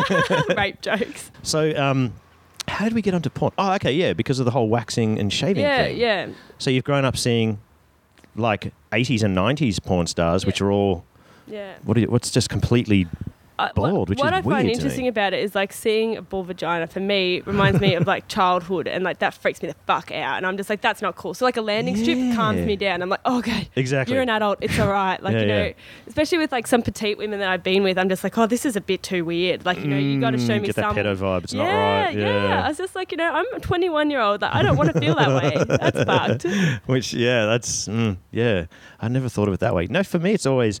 [0.57, 1.31] rape jokes.
[1.41, 2.13] so, um,
[2.67, 3.51] how did we get onto porn?
[3.57, 5.97] Oh, okay, yeah, because of the whole waxing and shaving Yeah, thing.
[5.97, 6.27] yeah.
[6.57, 7.59] So you've grown up seeing
[8.35, 11.05] like 80s and 90s porn stars, which are all
[11.47, 11.73] Yeah.
[11.83, 11.97] what?
[11.97, 13.07] Are you, what's just completely
[13.57, 16.21] I- bald, what, which what is I find interesting about it is like seeing a
[16.21, 19.75] bull vagina for me reminds me of like childhood and like that freaks me the
[19.87, 21.33] fuck out and I'm just like that's not cool.
[21.33, 23.01] So like a landing strip calms me down.
[23.01, 24.13] I'm like, oh, okay, exactly.
[24.13, 25.21] you're an adult, it's all right.
[25.23, 25.73] Like Yeah, you know, yeah.
[26.07, 28.65] especially with like some petite women that I've been with, I'm just like, oh, this
[28.65, 29.65] is a bit too weird.
[29.65, 30.95] Like you know, you got to show Mm, me get that some.
[30.97, 31.43] pedo vibe.
[31.45, 32.17] It's yeah, not right.
[32.17, 32.61] yeah.
[32.65, 34.41] I was just like, you know, I'm a 21 year old.
[34.41, 35.63] Like, I don't want to feel that way.
[35.67, 36.45] That's fucked.
[36.87, 38.65] Which, yeah, that's mm, yeah.
[38.99, 39.87] I never thought of it that way.
[39.87, 40.79] No, for me, it's always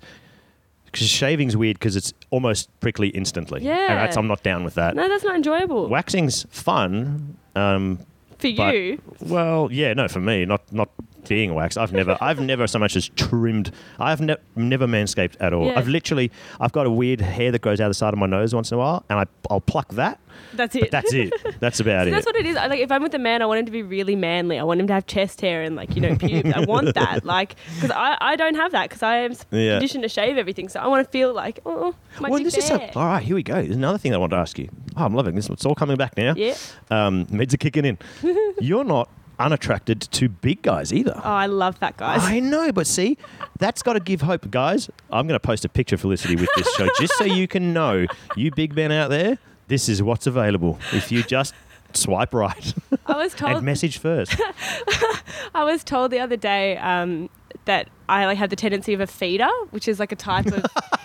[0.95, 3.61] because shaving's weird because it's almost prickly instantly.
[3.61, 3.91] Yeah.
[3.91, 4.95] and that's, I'm not down with that.
[4.95, 7.37] No, that's not enjoyable Waxing's fun.
[7.55, 7.97] Um,
[8.39, 9.01] for but- you.
[9.21, 10.89] well, yeah, no, for me, not not
[11.27, 11.77] being waxed.
[11.77, 13.71] I've never, I've never so much as trimmed.
[13.99, 15.67] I've ne- never manscaped at all.
[15.67, 15.77] Yeah.
[15.79, 18.53] I've literally, I've got a weird hair that grows out the side of my nose
[18.53, 20.19] once in a while, and I, I'll pluck that.
[20.53, 20.91] That's it.
[20.91, 21.33] That's it.
[21.61, 22.11] That's about it.
[22.11, 22.57] that's what it is.
[22.57, 24.59] I, like if I'm with a man, I want him to be really manly.
[24.59, 26.51] I want him to have chest hair and like you know pubes.
[26.53, 29.75] I want that, like because I, I don't have that because I am Yeah.
[29.75, 30.67] conditioned to shave everything.
[30.67, 33.23] So I want to feel like oh my well, this is a, all right.
[33.23, 33.53] Here we go.
[33.55, 34.67] There's another thing I want to ask you.
[34.97, 35.49] Oh, I'm loving this.
[35.49, 36.33] It's all coming back now.
[36.35, 36.55] yeah.
[36.91, 37.97] Um, meds are kicking in.
[38.59, 41.13] You're not unattracted to big guys either.
[41.17, 42.21] Oh, I love fat guys.
[42.23, 43.17] I know, but see,
[43.59, 44.89] that's got to give hope, guys.
[45.11, 47.73] I'm going to post a picture of Felicity with this show just so you can
[47.73, 50.79] know, you big men out there, this is what's available.
[50.93, 51.53] If you just
[51.93, 52.73] swipe right
[53.05, 53.57] I was told.
[53.57, 54.35] and message first.
[55.55, 57.29] I was told the other day um,
[57.65, 60.65] that I like have the tendency of a feeder, which is like a type of.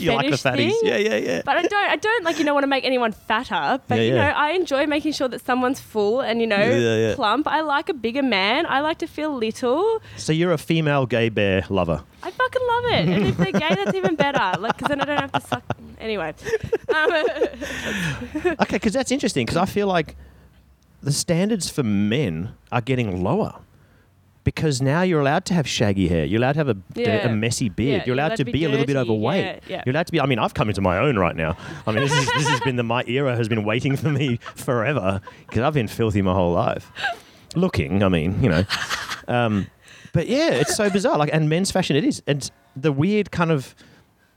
[0.00, 0.70] you like the fatties?
[0.70, 0.80] thing?
[0.82, 1.42] Yeah, yeah, yeah.
[1.44, 1.90] But I don't.
[1.90, 3.80] I don't like you know want to make anyone fatter.
[3.88, 4.36] But Yeah, you know yeah.
[4.36, 7.14] I enjoy making sure that someone's full and you know yeah.
[7.14, 7.46] plump.
[7.46, 8.66] I like a bigger man.
[8.66, 10.00] I like to feel little.
[10.16, 12.02] So you're a female gay bear lover.
[12.22, 13.08] I fucking love it.
[13.08, 14.60] And if they're gay, that's even better.
[14.60, 15.62] Like, because then I don't have to suck.
[16.00, 16.34] Anyway,
[16.94, 17.12] um,
[18.60, 19.46] Okay, because that's interesting.
[19.46, 20.16] Because I feel like
[21.02, 23.54] the standards for men are getting lower.
[24.48, 26.24] Because now you're allowed to have shaggy hair.
[26.24, 27.28] You're allowed to have a, Yeah.
[27.28, 27.98] a messy beard.
[27.98, 29.60] Yeah, you're allowed to be, a little bit overweight.
[29.68, 29.82] Yeah.
[29.84, 30.20] You're allowed to be.
[30.22, 31.54] I mean, I've come into my own right now.
[31.86, 34.38] I mean, this, is, this has been the my era has been waiting for me
[34.54, 36.90] forever because I've been filthy my whole life.
[37.56, 38.64] Looking, I mean, you know.
[39.28, 39.66] Um,
[40.14, 41.18] but yeah, it's so bizarre.
[41.18, 43.74] Like, and men's fashion, it is, and the weird kind of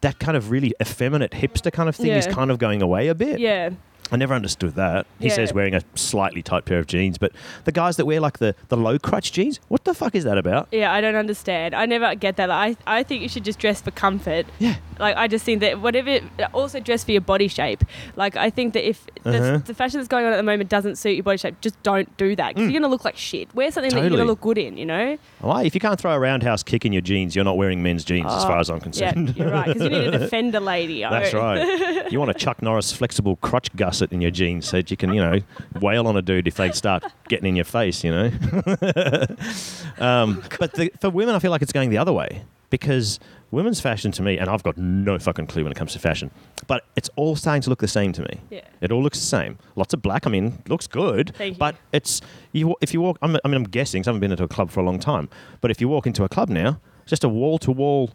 [0.02, 3.16] that kind of really effeminate hipster kind of thing is kind of going away a
[3.16, 3.40] bit.
[3.40, 3.70] yeah.
[4.12, 5.06] I never understood that.
[5.20, 5.34] He Yeah.
[5.36, 7.32] says wearing a slightly tight pair of jeans, but
[7.64, 10.38] the guys that wear like the, the low crutch jeans, what the fuck is that
[10.38, 10.68] about?
[10.72, 11.74] Yeah, I don't understand.
[11.76, 12.50] I never get that.
[12.50, 14.46] Like, I, I think you should just dress for comfort.
[14.60, 14.76] Yeah.
[15.00, 16.20] Like, I just think that whatever,
[16.54, 17.84] also dress for your body shape.
[18.16, 19.32] Like, I think that if Uh-huh.
[19.32, 21.82] the, the fashion that's going on at the moment doesn't suit your body shape, just
[21.84, 23.54] don't do that because you're going to look like shit.
[23.56, 24.16] Wear something that you're Mm.
[24.16, 25.18] Going to look good in, you know?
[25.40, 25.64] Why?
[25.64, 28.26] If you can't throw a roundhouse kick in your jeans, you're not wearing men's jeans,
[28.28, 29.30] as Oh, far as I'm concerned.
[29.38, 29.68] Yeah, you're right.
[29.68, 31.02] Because you need a lady.
[31.02, 32.02] That's right.
[32.12, 35.14] You want a Chuck Norris flexible crutch gusset in your jeans so that you can,
[35.14, 35.40] you know,
[35.80, 38.26] wail on a dude if they start getting in your face, you know.
[40.00, 43.20] um, but the, for women, I feel like it's going the other way because
[43.52, 46.32] women's fashion to me, and I've got no fucking clue when it comes to fashion,
[46.66, 48.40] but it's all starting to look the same to me.
[48.50, 48.62] Yeah.
[48.80, 49.60] It all looks the same.
[49.76, 50.26] Lots of black.
[50.26, 51.36] I mean, looks good.
[51.36, 51.60] Thank you.
[51.60, 52.22] But it's
[52.54, 52.76] you.
[52.82, 54.02] If you walk, I'm, I mean, I'm guessing.
[54.02, 55.30] I haven't been into a club for a long time.
[55.60, 58.12] But if you walk into a club now, it's just a wall to wall,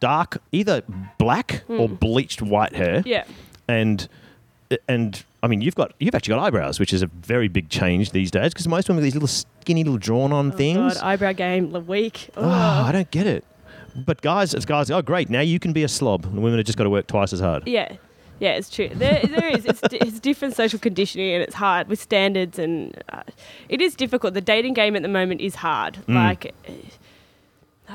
[0.00, 0.82] dark, either
[1.18, 3.02] black or bleached white hair.
[3.02, 3.08] Hmm.
[3.08, 3.24] Yeah.
[3.68, 4.08] And
[4.88, 8.10] and I mean, you've got you've actually got eyebrows, which is a very big change
[8.12, 10.94] these days because most women have these little skinny, little drawn on Oh, things.
[10.94, 12.30] God, eyebrow game, the week.
[12.36, 13.44] Oh, I don't get it.
[13.94, 14.90] But guys, it's guys.
[14.90, 15.28] Oh, great!
[15.30, 16.24] Now you can be a slob.
[16.24, 17.66] And women have just got to work twice as hard.
[17.68, 17.96] Yeah.
[18.40, 18.88] Yeah, it's true.
[18.92, 19.64] There, there is.
[19.66, 23.22] It's, it's different social conditioning, and it's hard with standards, and uh,
[23.68, 24.34] it is difficult.
[24.34, 25.98] The dating game at the moment is hard.
[26.08, 26.14] Mm.
[26.14, 26.52] Like,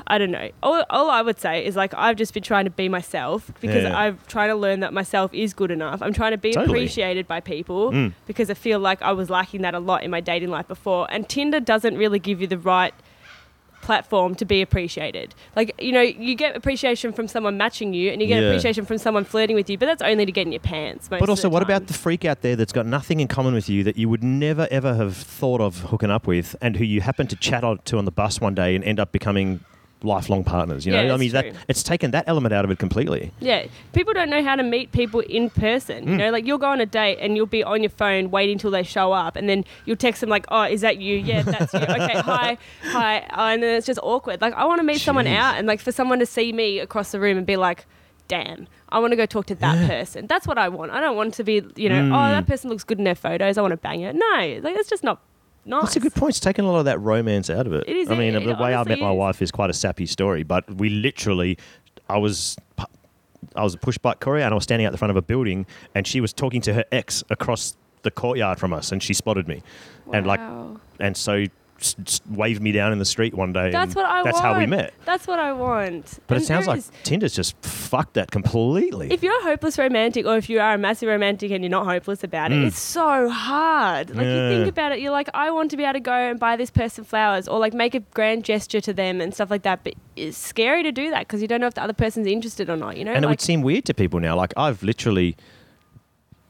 [0.06, 0.50] I don't know.
[0.62, 3.82] All, all I would say is like I've just been trying to be myself because
[3.84, 3.98] Yeah.
[3.98, 6.00] I'm trying to learn that myself is good enough.
[6.02, 6.78] I'm trying to be Totally.
[6.78, 8.12] appreciated by people Mm.
[8.26, 11.06] because I feel like I was lacking that a lot in my dating life before.
[11.10, 12.94] And Tinder doesn't really give you the right
[13.80, 15.34] platform to be appreciated.
[15.56, 18.48] Like, you know, you get appreciation from someone matching you and you get Yeah.
[18.48, 21.08] appreciation from someone flirting with you, but that's only to get in your pants.
[21.08, 21.70] But also, what time.
[21.70, 24.22] about the freak out there that's got nothing in common with you that you would
[24.24, 27.78] never ever have thought of hooking up with, and who you happen to chat on
[27.86, 29.60] to on the bus one day and end up becoming
[30.02, 30.86] lifelong partners?
[30.86, 33.32] You know, Yeah, I mean, that it's taken that element out of it completely.
[33.40, 36.04] Yeah, people don't know how to meet people in person.
[36.06, 36.08] Mm.
[36.10, 38.58] You know, like you'll go on a date and you'll be on your phone waiting
[38.58, 41.16] till they show up, and then you'll text them like, "Oh, is that you?
[41.16, 41.80] Yeah, that's you.
[41.80, 44.40] Okay, hi, hi," uh, and then it's just awkward.
[44.40, 47.10] Like I want to meet someone out, and like for someone to see me across
[47.12, 47.86] the room and be like,
[48.28, 50.26] "Damn." I want to go talk to that person.
[50.28, 50.92] That's what I want.
[50.92, 52.14] I don't want to be, you know, Mm.
[52.14, 53.58] oh, that person looks good in their photos.
[53.58, 54.14] I want to bang it.
[54.16, 55.20] No, like it's just not
[55.64, 55.82] nice.
[55.82, 56.30] That's a good point.
[56.30, 57.84] It's taken a lot of that romance out of it.
[57.88, 59.16] It is- I mean, it the way I met my is.
[59.16, 61.58] wife is quite a sappy story, but we literally,
[62.08, 62.56] I was.
[63.54, 65.22] I was a push bike courier and I was standing out the front of a
[65.22, 69.14] building and she was talking to her ex across the courtyard from us and she
[69.14, 69.62] spotted me.
[70.12, 70.40] And like
[71.00, 71.44] and so
[72.30, 73.70] waved me down in the street one day.
[73.70, 74.44] That's and what I That's want.
[74.44, 74.94] how we met.
[75.04, 76.18] That's what I want.
[76.26, 79.12] But And it sounds like is- Tinder's just fucked that completely.
[79.12, 81.86] if you're a hopeless romantic or if you are a massive romantic and you're not
[81.86, 82.66] hopeless about it, Mm.
[82.66, 84.10] it's so hard.
[84.10, 86.38] Like you think about it, you're like, I want to be able to go and
[86.40, 89.62] buy this person flowers or like make a grand gesture to them and stuff like
[89.62, 89.84] that.
[89.84, 92.68] But it's scary to do that because you don't know if the other person's interested
[92.68, 92.96] or not.
[92.96, 94.34] You know, and it would seem weird to people now.
[94.36, 95.36] Like I've literally,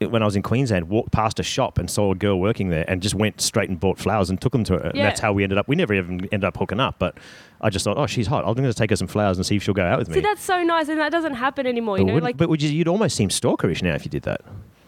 [0.01, 2.85] when I was in Queensland, walked past a shop and saw a girl working there,
[2.89, 4.79] and just went straight and bought flowers and took them to her.
[4.89, 5.05] And Yeah.
[5.05, 5.67] that's how we ended up.
[5.69, 7.17] We never even ended up hooking up, but
[7.61, 8.45] I just thought, oh, she's hot.
[8.47, 10.15] I'm going to take her some flowers and see if she'll go out with me.
[10.15, 11.99] see, that's so nice, and that doesn't happen anymore.
[11.99, 14.11] You but, know, wouldn't- like but would you, you'd almost seem stalkerish now if you
[14.11, 14.43] did that.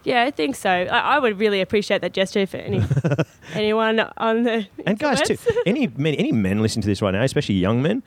[0.05, 0.71] yeah, I think so.
[0.71, 0.85] I,
[1.17, 2.81] I would really appreciate that gesture for any
[3.55, 7.23] anyone on the And guys too, any men, any men listening to this right now,
[7.23, 8.03] especially young men,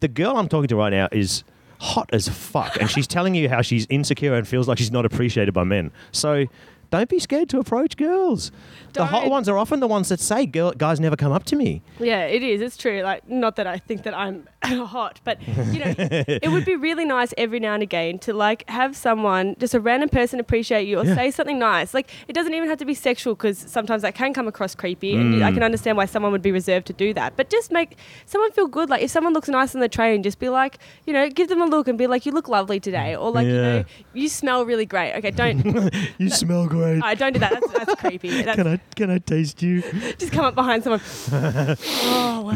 [0.00, 1.44] the girl I'm talking to right now is
[1.78, 5.04] hot as fuck, and she's telling you how she's insecure and feels like she's not
[5.04, 5.90] appreciated by men.
[6.12, 6.46] So.
[6.88, 8.52] Don't be scared to approach girls.
[8.92, 11.56] The hot ones are often the ones that say, "Girl, guys never come up to
[11.56, 12.60] me." Yeah, it is.
[12.60, 13.02] It's true.
[13.02, 17.04] Like, not that I think that I'm hot, but you know, it would be really
[17.04, 20.98] nice every now and again to like have someone, just a random person, appreciate you
[20.98, 21.14] or Yeah.
[21.14, 21.94] say something nice.
[21.94, 25.14] Like it doesn't even have to be sexual because sometimes that can come across creepy,
[25.16, 25.54] and I Mm.
[25.54, 27.36] can understand why someone would be reserved to do that.
[27.36, 28.90] But just make someone feel good.
[28.90, 31.62] Like if someone looks nice on the train, just be like, you know, give them
[31.62, 34.64] a look and be like, you look lovely today, or like, you know, you smell
[34.66, 35.14] really great.
[35.16, 37.02] Okay, don't, You smell great.
[37.02, 37.52] I don't do that.
[37.52, 38.42] That's, that's creepy.
[38.46, 39.82] That's, Can I can I taste you?
[40.18, 41.00] just come up behind someone.
[41.32, 42.52] oh wow.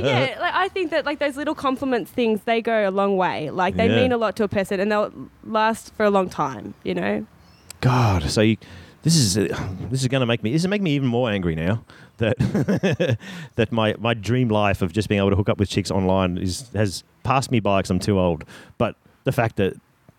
[0.04, 3.50] Yeah, like I think that like those little compliments things they go a long way.
[3.50, 3.96] Like they Yeah.
[3.96, 5.12] mean a lot to a person and they'll
[5.44, 6.74] last for a long time.
[6.84, 7.26] You know.
[7.80, 8.56] God, so you,
[9.02, 9.48] this is uh,
[9.90, 11.84] this is going to make me this is make me even more angry now
[12.18, 12.38] that
[13.56, 16.38] that my my dream life of just being able to hook up with chicks online
[16.38, 18.44] is has passed me by because I'm too old.
[18.78, 19.74] But the fact that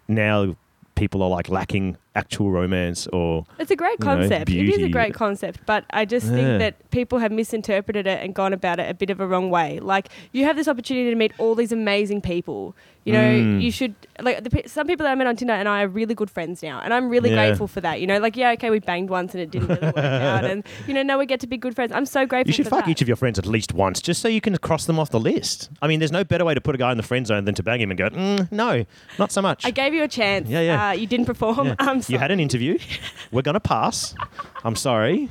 [0.07, 0.55] now
[0.95, 4.49] people are like lacking actual romance or It's a great You know, concept.
[4.49, 6.34] it is a great concept, but I just Yeah.
[6.36, 9.49] think that people have misinterpreted it and gone about it a bit of a wrong
[9.49, 9.80] way.
[9.80, 12.76] Like you have this opportunity to meet all these amazing people.
[13.06, 13.62] You know, Mm.
[13.62, 16.15] you should like the, some people that I met on Tinder and I are really
[16.15, 17.36] good friends now, and I'm really Yeah.
[17.47, 17.99] grateful for that.
[17.99, 20.63] You know, like yeah, okay, we banged once and it didn't really work out, and
[20.88, 21.91] you know, now we get to be good friends.
[21.91, 22.47] I'm so grateful.
[22.49, 22.91] you should fuck that.
[22.91, 25.19] each of your friends at least once just so you can cross them off the
[25.19, 25.69] list.
[25.82, 27.56] I mean, there's no better way to put a guy in the friend zone than
[27.56, 28.86] to bang him and go, mm, no,
[29.19, 29.65] not so much.
[29.65, 30.47] I gave you a chance.
[30.49, 30.89] Yeah, yeah.
[30.89, 31.67] Uh, you didn't perform.
[31.67, 31.76] Yeah.
[31.80, 32.78] I'm You had an interview.
[33.32, 34.16] We're going to pass.
[34.63, 35.30] I'm sorry.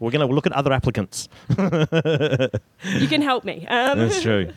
[0.00, 1.28] We're going to look at other applicants.
[1.48, 3.66] You can help me.
[3.66, 4.52] Um, That's true.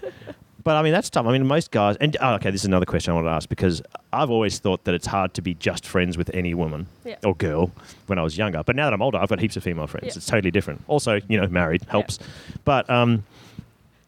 [0.64, 1.26] But I mean, that's tough.
[1.26, 3.50] I mean, most guys, and oh, okay, this is another question I want to ask
[3.50, 3.82] because
[4.14, 7.16] I've always thought that it's hard to be just friends with any woman Yeah.
[7.24, 7.72] or girl
[8.06, 8.62] when I was younger.
[8.64, 10.06] But now that I'm older, I've got heaps of female friends.
[10.10, 10.18] Yeah.
[10.18, 10.84] It's totally different.
[10.88, 12.20] Also, you know, married helps.
[12.64, 13.24] But um,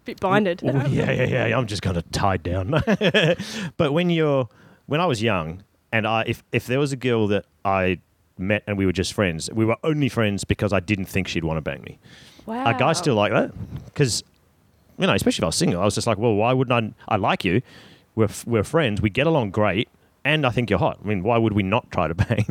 [0.06, 0.62] bit binded.
[0.64, 1.58] Oh, yeah, yeah, yeah.
[1.58, 2.70] I'm just kind of tied down.
[3.78, 4.48] but when you're,
[4.86, 8.00] when I was young, and I, if if there was a girl that I
[8.38, 11.44] met and we were just friends, we were only friends because I didn't think she'd
[11.44, 12.00] want to bang me.
[12.48, 12.66] Wow.
[12.66, 13.52] Are guys still like that?
[13.86, 14.24] Because,
[14.98, 17.14] you know, especially if I was single, I was just like, well, why wouldn't I?
[17.14, 17.62] I like you.
[18.16, 19.02] We're f- we're friends.
[19.02, 19.88] We get along great.
[20.26, 21.00] And I think you're hot.
[21.04, 22.46] I mean, why would we not try to bang?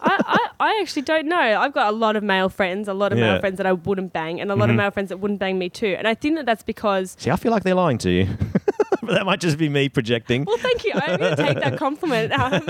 [0.00, 1.36] I, I, I actually don't know.
[1.36, 3.32] I've got a lot of male friends, a lot of Yeah.
[3.32, 4.76] male friends that I wouldn't bang, and a lot of mm-hmm.
[4.78, 5.96] male friends that wouldn't bang me too.
[5.98, 7.16] And I think that that's because.
[7.18, 8.28] See, I feel like they're lying to you.
[9.06, 10.44] but that might just be me projecting.
[10.44, 10.92] Well, thank you.
[10.94, 12.32] I'm going to take that compliment.
[12.32, 12.62] Um,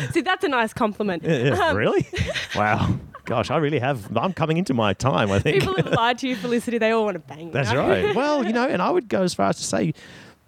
[0.12, 1.24] see, that's a nice compliment.
[1.26, 2.06] Um, really?
[2.54, 2.96] Wow.
[3.24, 4.16] Gosh, I really have.
[4.16, 5.60] I'm coming into my time, I think.
[5.60, 6.78] People have lied to you, Felicity.
[6.78, 7.48] They all want to bang.
[7.48, 7.86] you That's know?
[7.86, 8.16] right.
[8.16, 9.92] Well, you know, and I would go as far as to say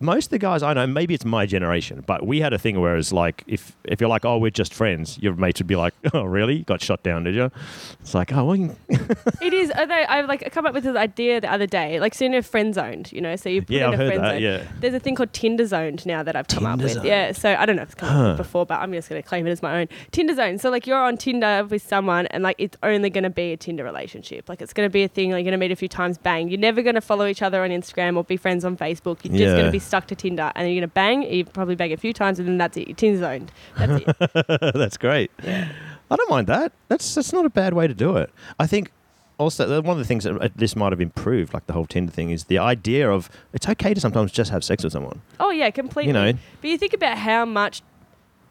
[0.02, 2.80] most of the guys I know, maybe it's my generation, but we had a thing
[2.80, 5.76] where it's like if if you're like, oh, we're just friends, your mates would be
[5.76, 6.56] like, oh, really?
[6.56, 7.50] You got shot down, did you?
[8.00, 8.76] It's like, oh, well,
[9.42, 9.70] It is.
[9.78, 12.42] Although I've like come up with this idea the other day, like so you know,
[12.42, 13.12] friend zoned.
[13.12, 14.30] You know, so you put yeah, in I've a heard friend that.
[14.32, 14.42] zone.
[14.42, 14.72] Yeah.
[14.80, 16.92] There's a thing called Tinder Zoned now that I've come up with.
[16.92, 17.06] Zoned.
[17.06, 18.28] Yeah, so I don't know if it's come up Huh.
[18.30, 20.58] with before, but I'm just going to claim it as my own Tinder Zone.
[20.58, 23.56] So like you're on Tinder with someone, and like it's only going to be a
[23.56, 24.48] Tinder relationship.
[24.48, 25.30] Like it's going to be a thing.
[25.30, 26.48] Like you're going to meet a few times, bang.
[26.48, 29.18] You're never going to follow each other on Instagram or be friends on Facebook.
[29.24, 31.22] You're just going to be stuck to Tinder, and you're going to bang.
[31.22, 32.88] You probably bang a few times, and then that's it.
[32.88, 33.52] You're Tinder Zoned.
[33.76, 34.72] That's it.
[34.74, 35.30] that's great.
[35.42, 36.72] I don't mind that.
[36.88, 38.30] That's that's not a bad way to do it.
[38.58, 38.90] I think
[39.38, 42.12] also one of the things that uh, this might have improved, like the whole Tinder
[42.12, 45.20] thing, is the idea of it's okay to sometimes just have sex with someone.
[45.40, 46.08] oh yeah, completely.
[46.08, 47.82] You know, But you think about how much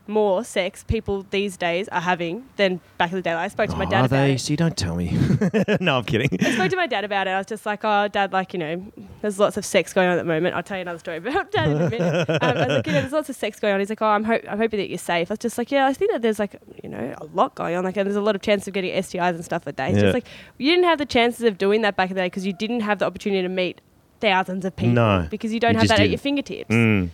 [0.09, 3.33] more sex people these days are having than back in the day.
[3.35, 4.33] Like, I spoke to my Oh, dad are about they?
[4.33, 4.49] it.
[4.49, 5.11] you don't tell me.
[5.79, 6.29] no, I'm kidding.
[6.41, 7.31] I spoke to my dad about it.
[7.31, 8.85] I was just like, "Oh, dad, like you know,
[9.21, 11.51] there's lots of sex going on at the moment." I'll tell you another story about
[11.51, 12.29] dad in a minute.
[12.29, 14.07] Um, I was like, "You know, there's lots of sex going on." He's like, "Oh,
[14.07, 16.21] I'm, ho- I'm hoping that you're safe." I was just like, "Yeah, I think that
[16.21, 17.83] there's like you know a lot going on.
[17.83, 19.97] Like, and there's a lot of chance of getting STIs and stuff like that." He's
[19.97, 20.03] Yeah.
[20.03, 20.25] just like,
[20.57, 22.81] "You didn't have the chances of doing that back in the day because you didn't
[22.81, 23.81] have the opportunity to meet."
[24.21, 26.11] Thousands of people No, because you don't you have that at didn't.
[26.11, 26.69] your fingertips.
[26.69, 27.09] Mm.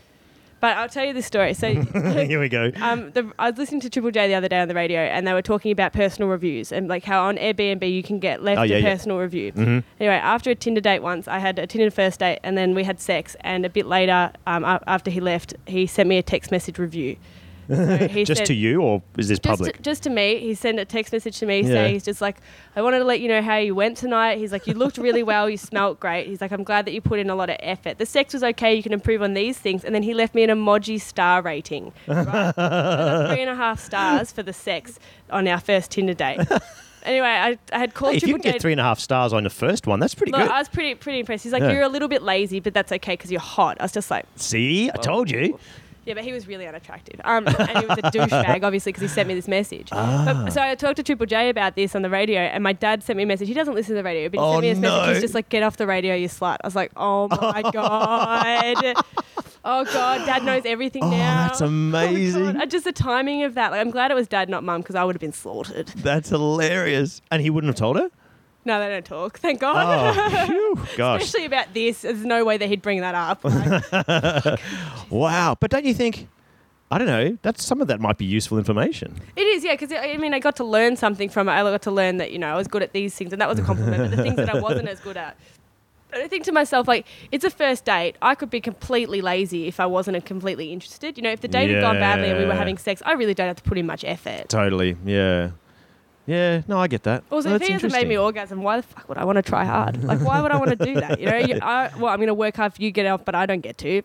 [0.66, 1.54] But I'll tell you this story.
[1.54, 1.76] So
[2.26, 2.72] Here we go.
[2.82, 5.28] um, the, I was listening to Triple J the other day on the radio, and
[5.28, 8.60] they were talking about personal reviews and like how on Airbnb you can get left
[8.60, 8.92] Oh, yeah, a yeah.
[8.94, 9.52] personal review.
[9.52, 12.74] hmm Anyway, after a Tinder date once, I had a Tinder first date, and then
[12.74, 13.36] we had sex.
[13.42, 17.18] And a bit later, um, after he left, he sent me a text message review.
[17.68, 19.78] So Just said- to you, or is this just public?
[19.78, 21.68] To, just to me, he sent a text message to me Yeah.
[21.68, 22.38] saying he's just like,
[22.76, 24.38] I wanted to let you know how you went tonight.
[24.38, 26.28] He's like, you looked really well, you smelt great.
[26.28, 27.98] He's like, I'm glad that you put in a lot of effort.
[27.98, 29.84] The sex was okay, you can improve on these things.
[29.84, 32.54] And then he left me an emoji star rating, right?
[32.56, 35.00] Got three and a half stars for the sex
[35.30, 36.40] on our first Tinder date.
[37.06, 39.32] Anyway, I, I had called Hey, if you can get three and a half stars
[39.32, 40.50] on the first one, that's pretty Look, good.
[40.50, 41.44] I was pretty pretty impressed.
[41.44, 41.74] He's like, Yeah.
[41.74, 43.78] you're a little bit lazy, but that's okay because you're hot.
[43.80, 45.60] I was just like, See, I told you.
[46.06, 47.20] Yeah, but he was really unattractive.
[47.24, 49.90] Um, and he was a douchebag, obviously, because he sent me this message.
[49.92, 50.44] Ah.
[50.46, 53.04] But, so I talked to Triple J about this on the radio, and my dad
[53.04, 53.48] sent me a message.
[53.48, 55.10] He doesn't listen to the radio, but he Oh, sent me this message.
[55.16, 58.96] He's just like, "Get off the radio, you slut." I was like, "Oh my god."
[59.68, 61.48] Oh god, Dad knows everything Oh, now.
[61.48, 62.56] that's Oh, amazing.
[62.62, 63.72] Uh, Just the timing of that.
[63.72, 65.88] Like, I'm glad it was Dad, not Mum, because I would have been slaughtered.
[65.88, 67.20] That's hilarious.
[67.32, 68.10] And he wouldn't have told her?
[68.66, 69.38] No, they don't talk.
[69.40, 70.16] Thank God.
[70.18, 71.22] Oh, phew, gosh.
[71.24, 72.02] Especially about this.
[72.02, 73.44] There's no way that he'd bring that up.
[73.46, 74.60] Like,
[75.12, 75.56] Wow.
[75.60, 76.28] But don't you think,
[76.90, 79.16] I don't know, that's some of that might be useful information.
[79.36, 81.52] it is, yeah, because I mean, I got to learn something from it.
[81.52, 83.48] I got to learn that, you know, I was good at these things, and that
[83.50, 84.10] was a compliment.
[84.10, 85.38] but the things that I wasn't as good at.
[86.12, 88.16] But I think to myself, like, it's a first date.
[88.22, 91.18] I could be completely lazy if I wasn't completely interested.
[91.18, 93.34] You know, if the date had gone badly and we were having sex, I really
[93.34, 94.50] don't have to put in much effort.
[94.50, 94.96] Totally.
[95.06, 95.52] Yeah.
[96.26, 96.62] Yeah.
[96.68, 97.24] No, I get that.
[97.32, 99.42] Also, Oh, if he hasn't made me orgasm, why the fuck would I want to
[99.44, 100.04] try hard?
[100.04, 101.20] Like, why would I want to do that?
[101.20, 103.24] You know, you, I, well, I'm going to work hard for you to get off,
[103.26, 104.02] but I don't get to.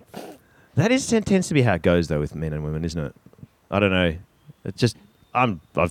[0.75, 3.15] That is tends to be how it goes though with men and women, isn't it?
[3.71, 4.15] I don't know.
[4.65, 4.97] It's just
[5.35, 5.91] I'm I'm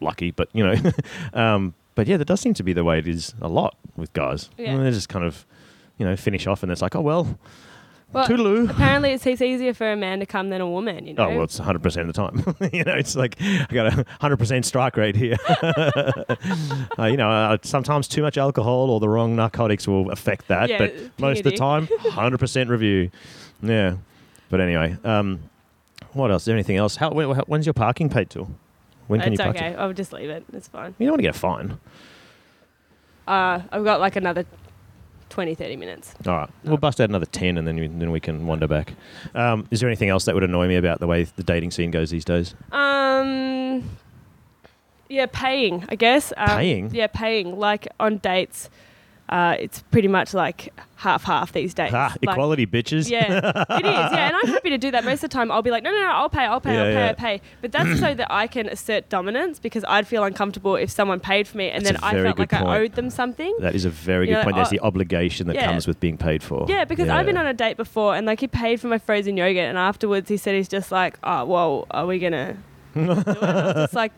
[0.00, 0.74] lucky, but you know,
[1.34, 4.12] um, but yeah, that does seem to be the way it is a lot with
[4.12, 4.50] guys.
[4.56, 4.70] Yeah.
[4.72, 5.44] And they just kind of,
[5.98, 7.38] you know, finish off and it's like, oh well,
[8.10, 8.70] Well, toodaloo.
[8.70, 11.26] apparently it's, it's easier for a man to come than a woman, you know?
[11.26, 12.70] Oh well, it's 100 percent of the time.
[12.72, 15.36] you know, it's like I got a 100 percent strike rate here.
[15.62, 20.70] uh, you know, uh, sometimes too much alcohol or the wrong narcotics will affect that,
[20.70, 23.10] Yeah, but most of the time, 100 percent review.
[23.62, 23.96] Yeah,
[24.48, 25.40] but anyway, um,
[26.14, 26.42] what else?
[26.42, 26.96] Is there anything else?
[26.96, 28.50] How, when, when's your parking paid till?
[29.08, 29.56] When can it's you park?
[29.56, 29.74] okay.
[29.74, 30.44] I'll just leave it.
[30.52, 30.94] It's fine.
[30.98, 31.78] You don't want to get a fine.
[33.26, 34.46] Uh, I've got like another
[35.38, 36.14] 20, 30 minutes.
[36.26, 38.94] All right, we'll bust out another 10 and then we, then we can wander back.
[39.36, 41.92] Um, is there anything else that would annoy me about the way the dating scene
[41.92, 42.56] goes these days?
[42.72, 43.88] Um,
[45.08, 46.32] yeah, paying, I guess.
[46.36, 46.90] Um, Paying?
[46.92, 47.56] Yeah, paying.
[47.56, 48.68] Like on dates,
[49.28, 51.92] uh, it's pretty much like half half these days.
[51.94, 53.08] Ah, Like- equality, bitches.
[53.08, 53.24] Yeah,
[53.70, 54.12] it is.
[54.12, 55.04] Yeah, and I'm happy to do that.
[55.04, 56.80] Most of the time, I'll be like, no, no, no, I'll pay, I'll pay, Yeah,
[56.80, 57.08] I'll pay, yeah.
[57.08, 57.40] I'll pay.
[57.60, 61.46] But that's so that I can assert dominance because I'd feel uncomfortable if someone paid
[61.46, 62.66] for me and That's then I felt like point.
[62.66, 63.54] I owed them something.
[63.60, 64.56] That is a very You good know, point.
[64.56, 65.66] There's oh, the obligation that yeah.
[65.66, 66.66] comes with being paid for.
[66.68, 69.36] Yeah, because I've been on a date before and like he paid for my frozen
[69.36, 72.56] yogurt and afterwards he said he's just like, oh, well, are we gonna
[72.94, 73.26] do it?
[73.28, 74.12] And I was just like,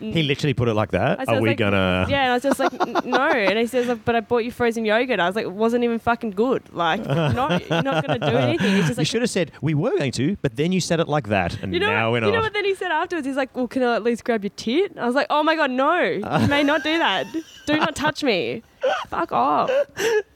[0.00, 0.12] Mm.
[0.14, 1.28] He literally put it like that.
[1.28, 2.06] Are we like, gonna?
[2.08, 2.72] yeah, and I was just like,
[3.04, 3.28] no.
[3.28, 5.20] And he says, but I bought you frozen yogurt.
[5.20, 6.72] I was like, it wasn't even fucking good.
[6.72, 8.76] Like, no, you're not to do anything.
[8.86, 11.28] Just you should have said we were going to, but then you said it like
[11.28, 12.26] that, and you know, now what, we're not.
[12.28, 13.26] you know what then he said afterwards?
[13.26, 14.96] He's like, well, can I at least grab your tit?
[14.96, 16.00] I was like, oh my God, no.
[16.00, 17.26] You may not do that.
[17.66, 18.62] Do not touch me.
[19.08, 19.70] Fuck off.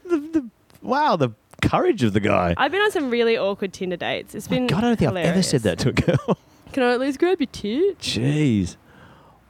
[0.81, 2.53] wow, the courage of the guy.
[2.57, 4.35] I've been on some really awkward Tinder dates.
[4.35, 6.37] It's oh been God, I don't think I've ever said that to a girl.
[6.71, 7.99] Can I at least grab your tit?
[7.99, 8.75] Jeez.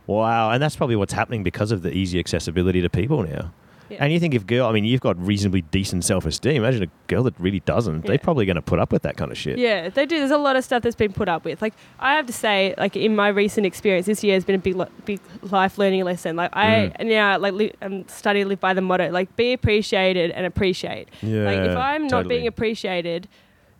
[0.08, 3.52] Wow, and that's probably what's happening because of the easy accessibility to people now.
[3.88, 3.98] Yeah.
[4.04, 6.56] And you think if girl, I mean, you've got reasonably decent self-esteem.
[6.56, 8.04] Imagine a girl that really doesn't.
[8.08, 9.60] They're probably going to put up with that kind of shit.
[9.60, 10.18] Yeah, they do.
[10.18, 11.62] There's a lot of stuff that's been put up with.
[11.62, 14.58] Like I have to say, like in my recent experience, this year has been a
[14.58, 16.36] big, big life learning lesson.
[16.36, 17.06] Like I Mm.
[17.10, 21.08] now like li- um, study live by the motto like be appreciated and appreciate.
[21.22, 23.28] Yeah, like if I'm not being appreciated,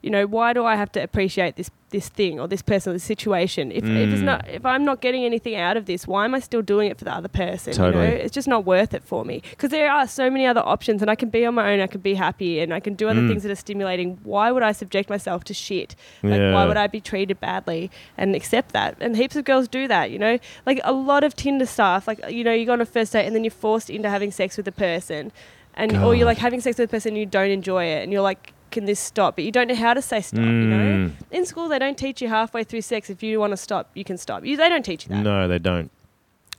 [0.06, 2.94] you know, why do I have to appreciate this this thing or this person or
[2.94, 3.72] this situation?
[3.72, 4.26] If, if it's Mm.
[4.32, 6.98] not, if I'm not getting anything out of this, why am I still doing it
[7.00, 7.72] for the other person?
[7.74, 8.04] Totally.
[8.04, 10.62] You know, it's just not worth it for me because there are so many other
[10.76, 11.80] options, and I can be on my own.
[11.80, 13.30] I can be happy, and I can do other Mm.
[13.30, 14.20] things that are stimulating.
[14.24, 15.96] Why would I subject myself to shit?
[16.22, 16.54] Like, Yeah.
[16.54, 18.98] why would I be treated badly and accept that?
[19.00, 20.38] And heaps of girls do that, you know?
[20.66, 23.26] Like, a lot of Tinder stuff, like, you know, you go on a first date
[23.26, 25.32] and then you're forced into having sex with the person.
[25.78, 28.02] And, or you're like having sex with a person and you don't enjoy it.
[28.04, 29.36] And you're like, can this stop?
[29.36, 31.10] But you don't know how to say stop, you know?
[31.10, 31.14] Mm.
[31.32, 33.10] In school, they don't teach you halfway through sex.
[33.10, 34.46] If you want to stop, you can stop.
[34.46, 35.24] You, they don't teach you that.
[35.24, 35.90] No, they don't.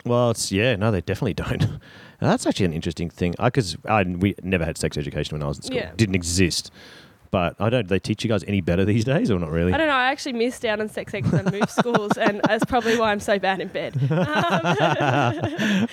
[0.04, 1.80] Well, it's yeah, no, they definitely don't.
[2.20, 3.34] That's actually an interesting thing.
[3.40, 5.76] Because I, we never had sex education when I was in school.
[5.76, 5.92] Yeah.
[5.96, 6.72] Didn't exist.
[7.30, 7.88] But I don't.
[7.88, 9.72] They teach you guys any better these days, or not really?
[9.72, 9.94] I don't know.
[9.94, 13.12] I actually missed out on sex ed because I moved schools, and that's probably why
[13.12, 13.94] I'm so bad in bed.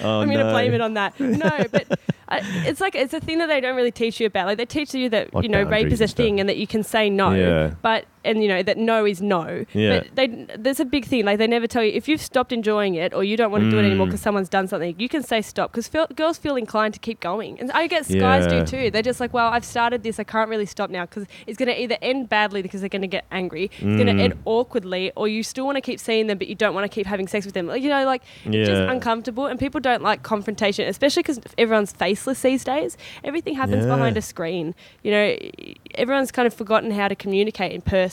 [0.03, 0.51] Oh, I'm going to no.
[0.51, 1.19] blame it on that.
[1.19, 4.47] No, but uh, it's like it's a thing that they don't really teach you about.
[4.47, 6.57] Like they teach you that Like you know rape is a and thing and that
[6.57, 7.31] you can say no.
[7.31, 7.73] Yeah.
[7.81, 9.65] But and you know that no is no.
[9.73, 9.99] Yeah.
[9.99, 11.25] But they there's a big thing.
[11.25, 13.69] Like they never tell you if you've stopped enjoying it or you don't want to
[13.69, 14.09] do it anymore Mm.
[14.09, 14.95] because someone's done something.
[14.97, 18.45] You can say stop because girls feel inclined to keep going, and I guess guys
[18.51, 18.63] Yeah.
[18.63, 18.91] do too.
[18.91, 20.19] They're just like, well, I've started this.
[20.19, 23.01] I can't really stop now because it's going to either end badly because they're going
[23.01, 23.65] to get angry.
[23.65, 24.17] It's going Mm.
[24.17, 26.85] to end awkwardly, or you still want to keep seeing them, but you don't want
[26.89, 27.67] to keep having sex with them.
[27.67, 31.91] Like, you know, like it's just uncomfortable, and people don't like confrontation, especially because everyone's
[31.91, 32.97] faceless these days.
[33.23, 33.95] Everything happens Yeah.
[33.95, 34.75] behind a screen.
[35.03, 35.35] You know,
[35.95, 38.12] everyone's kind of forgotten how to communicate in person,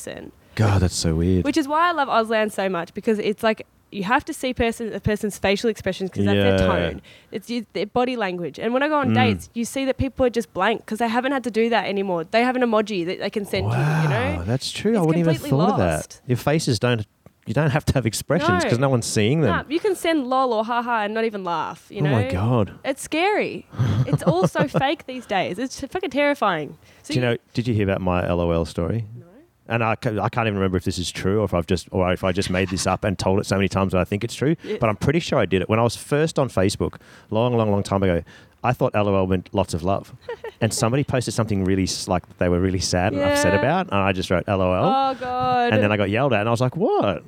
[0.55, 1.45] God, that's so weird.
[1.45, 3.67] which is why I love Auslan so much because it's like.
[3.93, 6.57] You have to see person, a person's facial expressions because that's Yeah.
[6.57, 7.03] their tone.
[7.33, 8.57] It's you- their body language.
[8.57, 9.15] And when I go on Mm.
[9.15, 11.87] dates, you see that people are just blank because they haven't had to do that
[11.87, 12.23] anymore.
[12.23, 14.03] They have an emoji that they can send wow, you.
[14.05, 14.97] You know, that's true.
[14.97, 16.21] I wouldn't even thought of that.
[16.29, 17.05] Your faces don't.
[17.47, 18.89] You don't have to have expressions because no.
[18.89, 19.67] one's seeing them.
[19.69, 21.87] You can send lol or haha and not even laugh.
[21.91, 22.71] You know, oh my god.
[22.85, 23.67] It's scary.
[24.07, 25.59] it's all so fake these days.
[25.59, 26.79] It's fucking terrifying.
[27.03, 27.37] So Do you know?
[27.55, 29.07] Did you hear about my LOL story?
[29.19, 29.25] No.
[29.71, 32.13] And I, I can't even remember if this is true or if I've just or
[32.13, 34.25] if I just made this up and told it so many times that I think
[34.25, 34.57] it's true.
[34.65, 34.77] Yeah.
[34.81, 36.97] But I'm pretty sure I did it when I was first on Facebook,
[37.31, 38.23] long, long, long time ago.
[38.63, 40.13] I thought LOL meant lots of love,
[40.61, 44.13] and somebody posted something really like they were really sad and upset about, and I
[44.13, 45.73] just wrote LOL, Oh God.
[45.73, 47.23] and then I got yelled at, and I was like, what?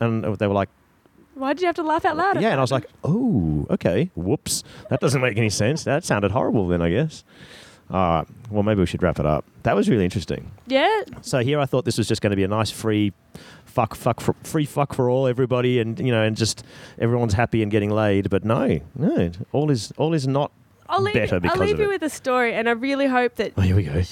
[0.00, 0.70] And they were like,
[1.34, 2.40] Why did you have to laugh out loud?
[2.40, 5.84] yeah, and I was like, oh, okay, whoops, that doesn't make any sense.
[5.84, 7.22] That sounded horrible then, I guess.
[7.92, 9.44] All right, well, maybe we should wrap it up.
[9.64, 10.50] That was really interesting.
[10.66, 11.02] yeah.
[11.20, 13.12] So here I thought this was just going to be a nice free
[13.66, 16.62] fuck fuck for, free fuck for all everybody and you know and just
[16.98, 20.52] everyone's happy and getting laid but no no all is all is not
[20.90, 21.94] I'll leave, better because I'll leave of you it.
[21.94, 24.02] with a story, and I really hope that oh here we go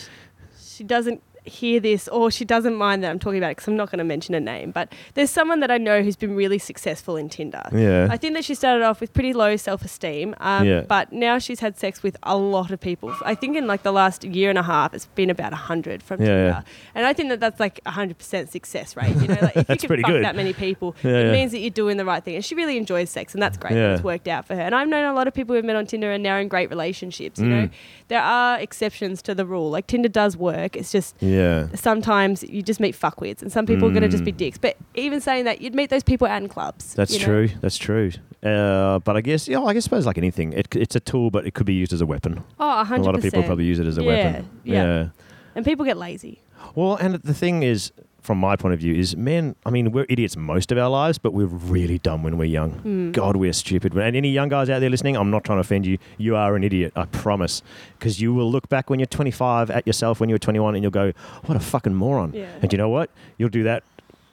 [0.58, 3.76] she doesn't hear this or she doesn't mind that I'm talking about it because I'm
[3.76, 4.70] not going to mention a name.
[4.70, 7.62] But there's someone that I know who's been really successful in Tinder.
[7.72, 10.80] yeah I think that she started off with pretty low self esteem, um, Yeah.
[10.82, 13.14] but now she's had sex with a lot of people.
[13.24, 16.20] I think in like the last year and a half, it's been about 100 from
[16.20, 16.44] Yeah, Tinder.
[16.46, 16.62] yeah.
[16.94, 19.16] And I think that that's like 100% success rate.
[19.16, 20.24] You know, like if you pretty can fuck good.
[20.24, 22.34] that many people, it means that you're doing the right thing.
[22.36, 23.74] And she really enjoys sex, and that's great.
[23.74, 23.94] that.
[23.94, 24.62] It's worked out for her.
[24.62, 26.70] And I've known a lot of people who've met on Tinder and now in great
[26.70, 27.40] relationships.
[27.40, 27.70] You know, Mm.
[28.08, 29.70] there are exceptions to the rule.
[29.70, 30.76] Like Tinder does work.
[30.76, 34.24] It's just yeah sometimes you just meet fuckwits, and some people are going to just
[34.24, 34.36] be Mm.
[34.36, 34.58] dicks.
[34.58, 36.94] But even saying that, you'd meet those people out in clubs.
[36.94, 37.24] that's you know?
[37.24, 38.10] true that's true
[38.42, 41.46] uh, but I guess yeah I guess suppose like anything it, it's a tool but
[41.46, 42.98] it could be used as a weapon Oh, 100%.
[42.98, 45.08] a lot of people probably use it as a Yeah, weapon yeah.
[45.54, 46.40] And people get lazy.
[46.74, 47.90] Well, and the thing is,
[48.30, 49.56] from my point of view, is men.
[49.66, 52.70] I mean, we're idiots most of our lives, but we're really dumb when we're young.
[52.74, 53.10] Hmm.
[53.10, 53.92] God, we're stupid.
[53.94, 55.98] And any young guys out there listening, I'm not trying to offend you.
[56.16, 57.60] You are an idiot, I promise.
[57.98, 60.84] Because you will look back when you're 25 at yourself when you were 21, and
[60.84, 61.12] you'll go,
[61.46, 62.46] "What a fucking moron." Yeah.
[62.62, 63.10] And you know what?
[63.36, 63.82] You'll do that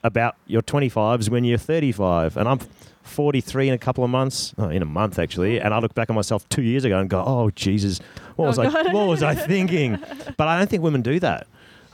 [0.04, 2.60] about your 25s when you're 35, and I'm.
[3.02, 6.10] 43 in a couple of months, oh, in a month actually, and I look back
[6.10, 8.00] on myself two years ago and go, "Oh Jesus,
[8.36, 8.92] what Oh, was I?
[8.92, 9.96] What was I thinking?"
[10.36, 11.46] But I don't think women do that.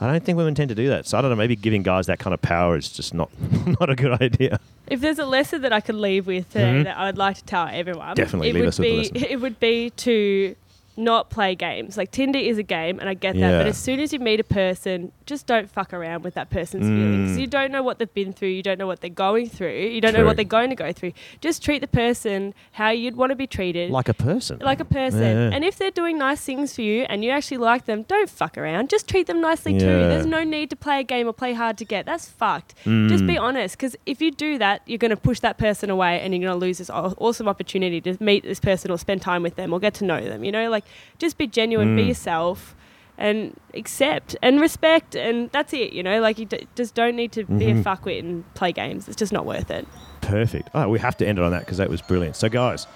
[0.05, 1.05] I don't think women tend to do that.
[1.07, 1.35] So I don't know.
[1.35, 3.29] Maybe giving guys that kind of power is just not
[3.79, 4.59] not a good idea.
[4.87, 6.83] If there's a lesson that I could leave with today Mhm.
[6.85, 9.15] that I would like to tell everyone, Definitely it leave would us with be lesson.
[9.31, 10.55] it would be to
[10.97, 11.97] not play games.
[11.97, 13.39] Like Tinder is a game, and I get that.
[13.39, 13.57] Yeah.
[13.59, 16.85] But as soon as you meet a person, just don't fuck around with that person's
[16.87, 17.37] feelings.
[17.37, 17.41] Mm.
[17.41, 18.49] You don't know what they've been through.
[18.49, 19.75] You don't know what they're going through.
[19.77, 21.13] You don't know what they're going to go through.
[21.41, 23.91] Just treat the person how you'd want to be treated.
[23.91, 24.59] Like a person.
[24.59, 25.21] like a person.
[25.21, 25.49] Yeah.
[25.53, 28.57] And if they're doing nice things for you and you actually like them, don't fuck
[28.57, 28.89] around.
[28.89, 29.85] Just treat them nicely too.
[29.85, 32.05] There's no need to play a game or play hard to get.
[32.05, 32.73] That's fucked.
[32.85, 33.41] Just be Mm.
[33.41, 36.41] honest because if you do that, you're going to push that person away and you're
[36.47, 39.73] going to lose this awesome opportunity to meet this person or spend time with them
[39.73, 40.43] or get to know them.
[40.43, 40.84] You know, like
[41.17, 42.07] just be genuine, be Mm.
[42.09, 42.75] yourself.
[43.17, 45.93] And accept and respect, and that's it.
[45.93, 47.81] You know, like you d- just don't need to be a Mhm.
[47.83, 49.07] fuckwit and play games.
[49.07, 49.87] It's just not worth it.
[50.19, 50.69] Perfect.
[50.75, 52.35] Oh, we have to end it on that because that was brilliant.
[52.35, 52.87] So, guys,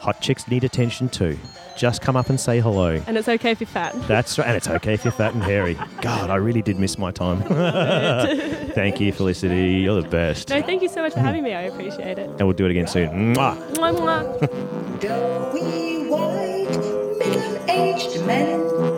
[0.00, 1.38] hot chicks need attention too.
[1.78, 3.00] Just come up and say hello.
[3.06, 3.94] And it's okay if you're fat.
[4.06, 4.46] That's right.
[4.46, 5.78] And it's okay if you're fat and hairy.
[6.02, 7.40] God, I really did miss my time.
[8.74, 9.80] Thank you, Felicity.
[9.84, 10.50] You're the best.
[10.50, 11.54] No, thank you so much for having me.
[11.54, 12.28] I appreciate it.
[12.28, 13.34] And we'll do it again soon.
[13.34, 13.56] Mwah.
[13.76, 14.28] Mwah,
[15.00, 16.48] mwah.
[17.72, 18.91] Middle-aged men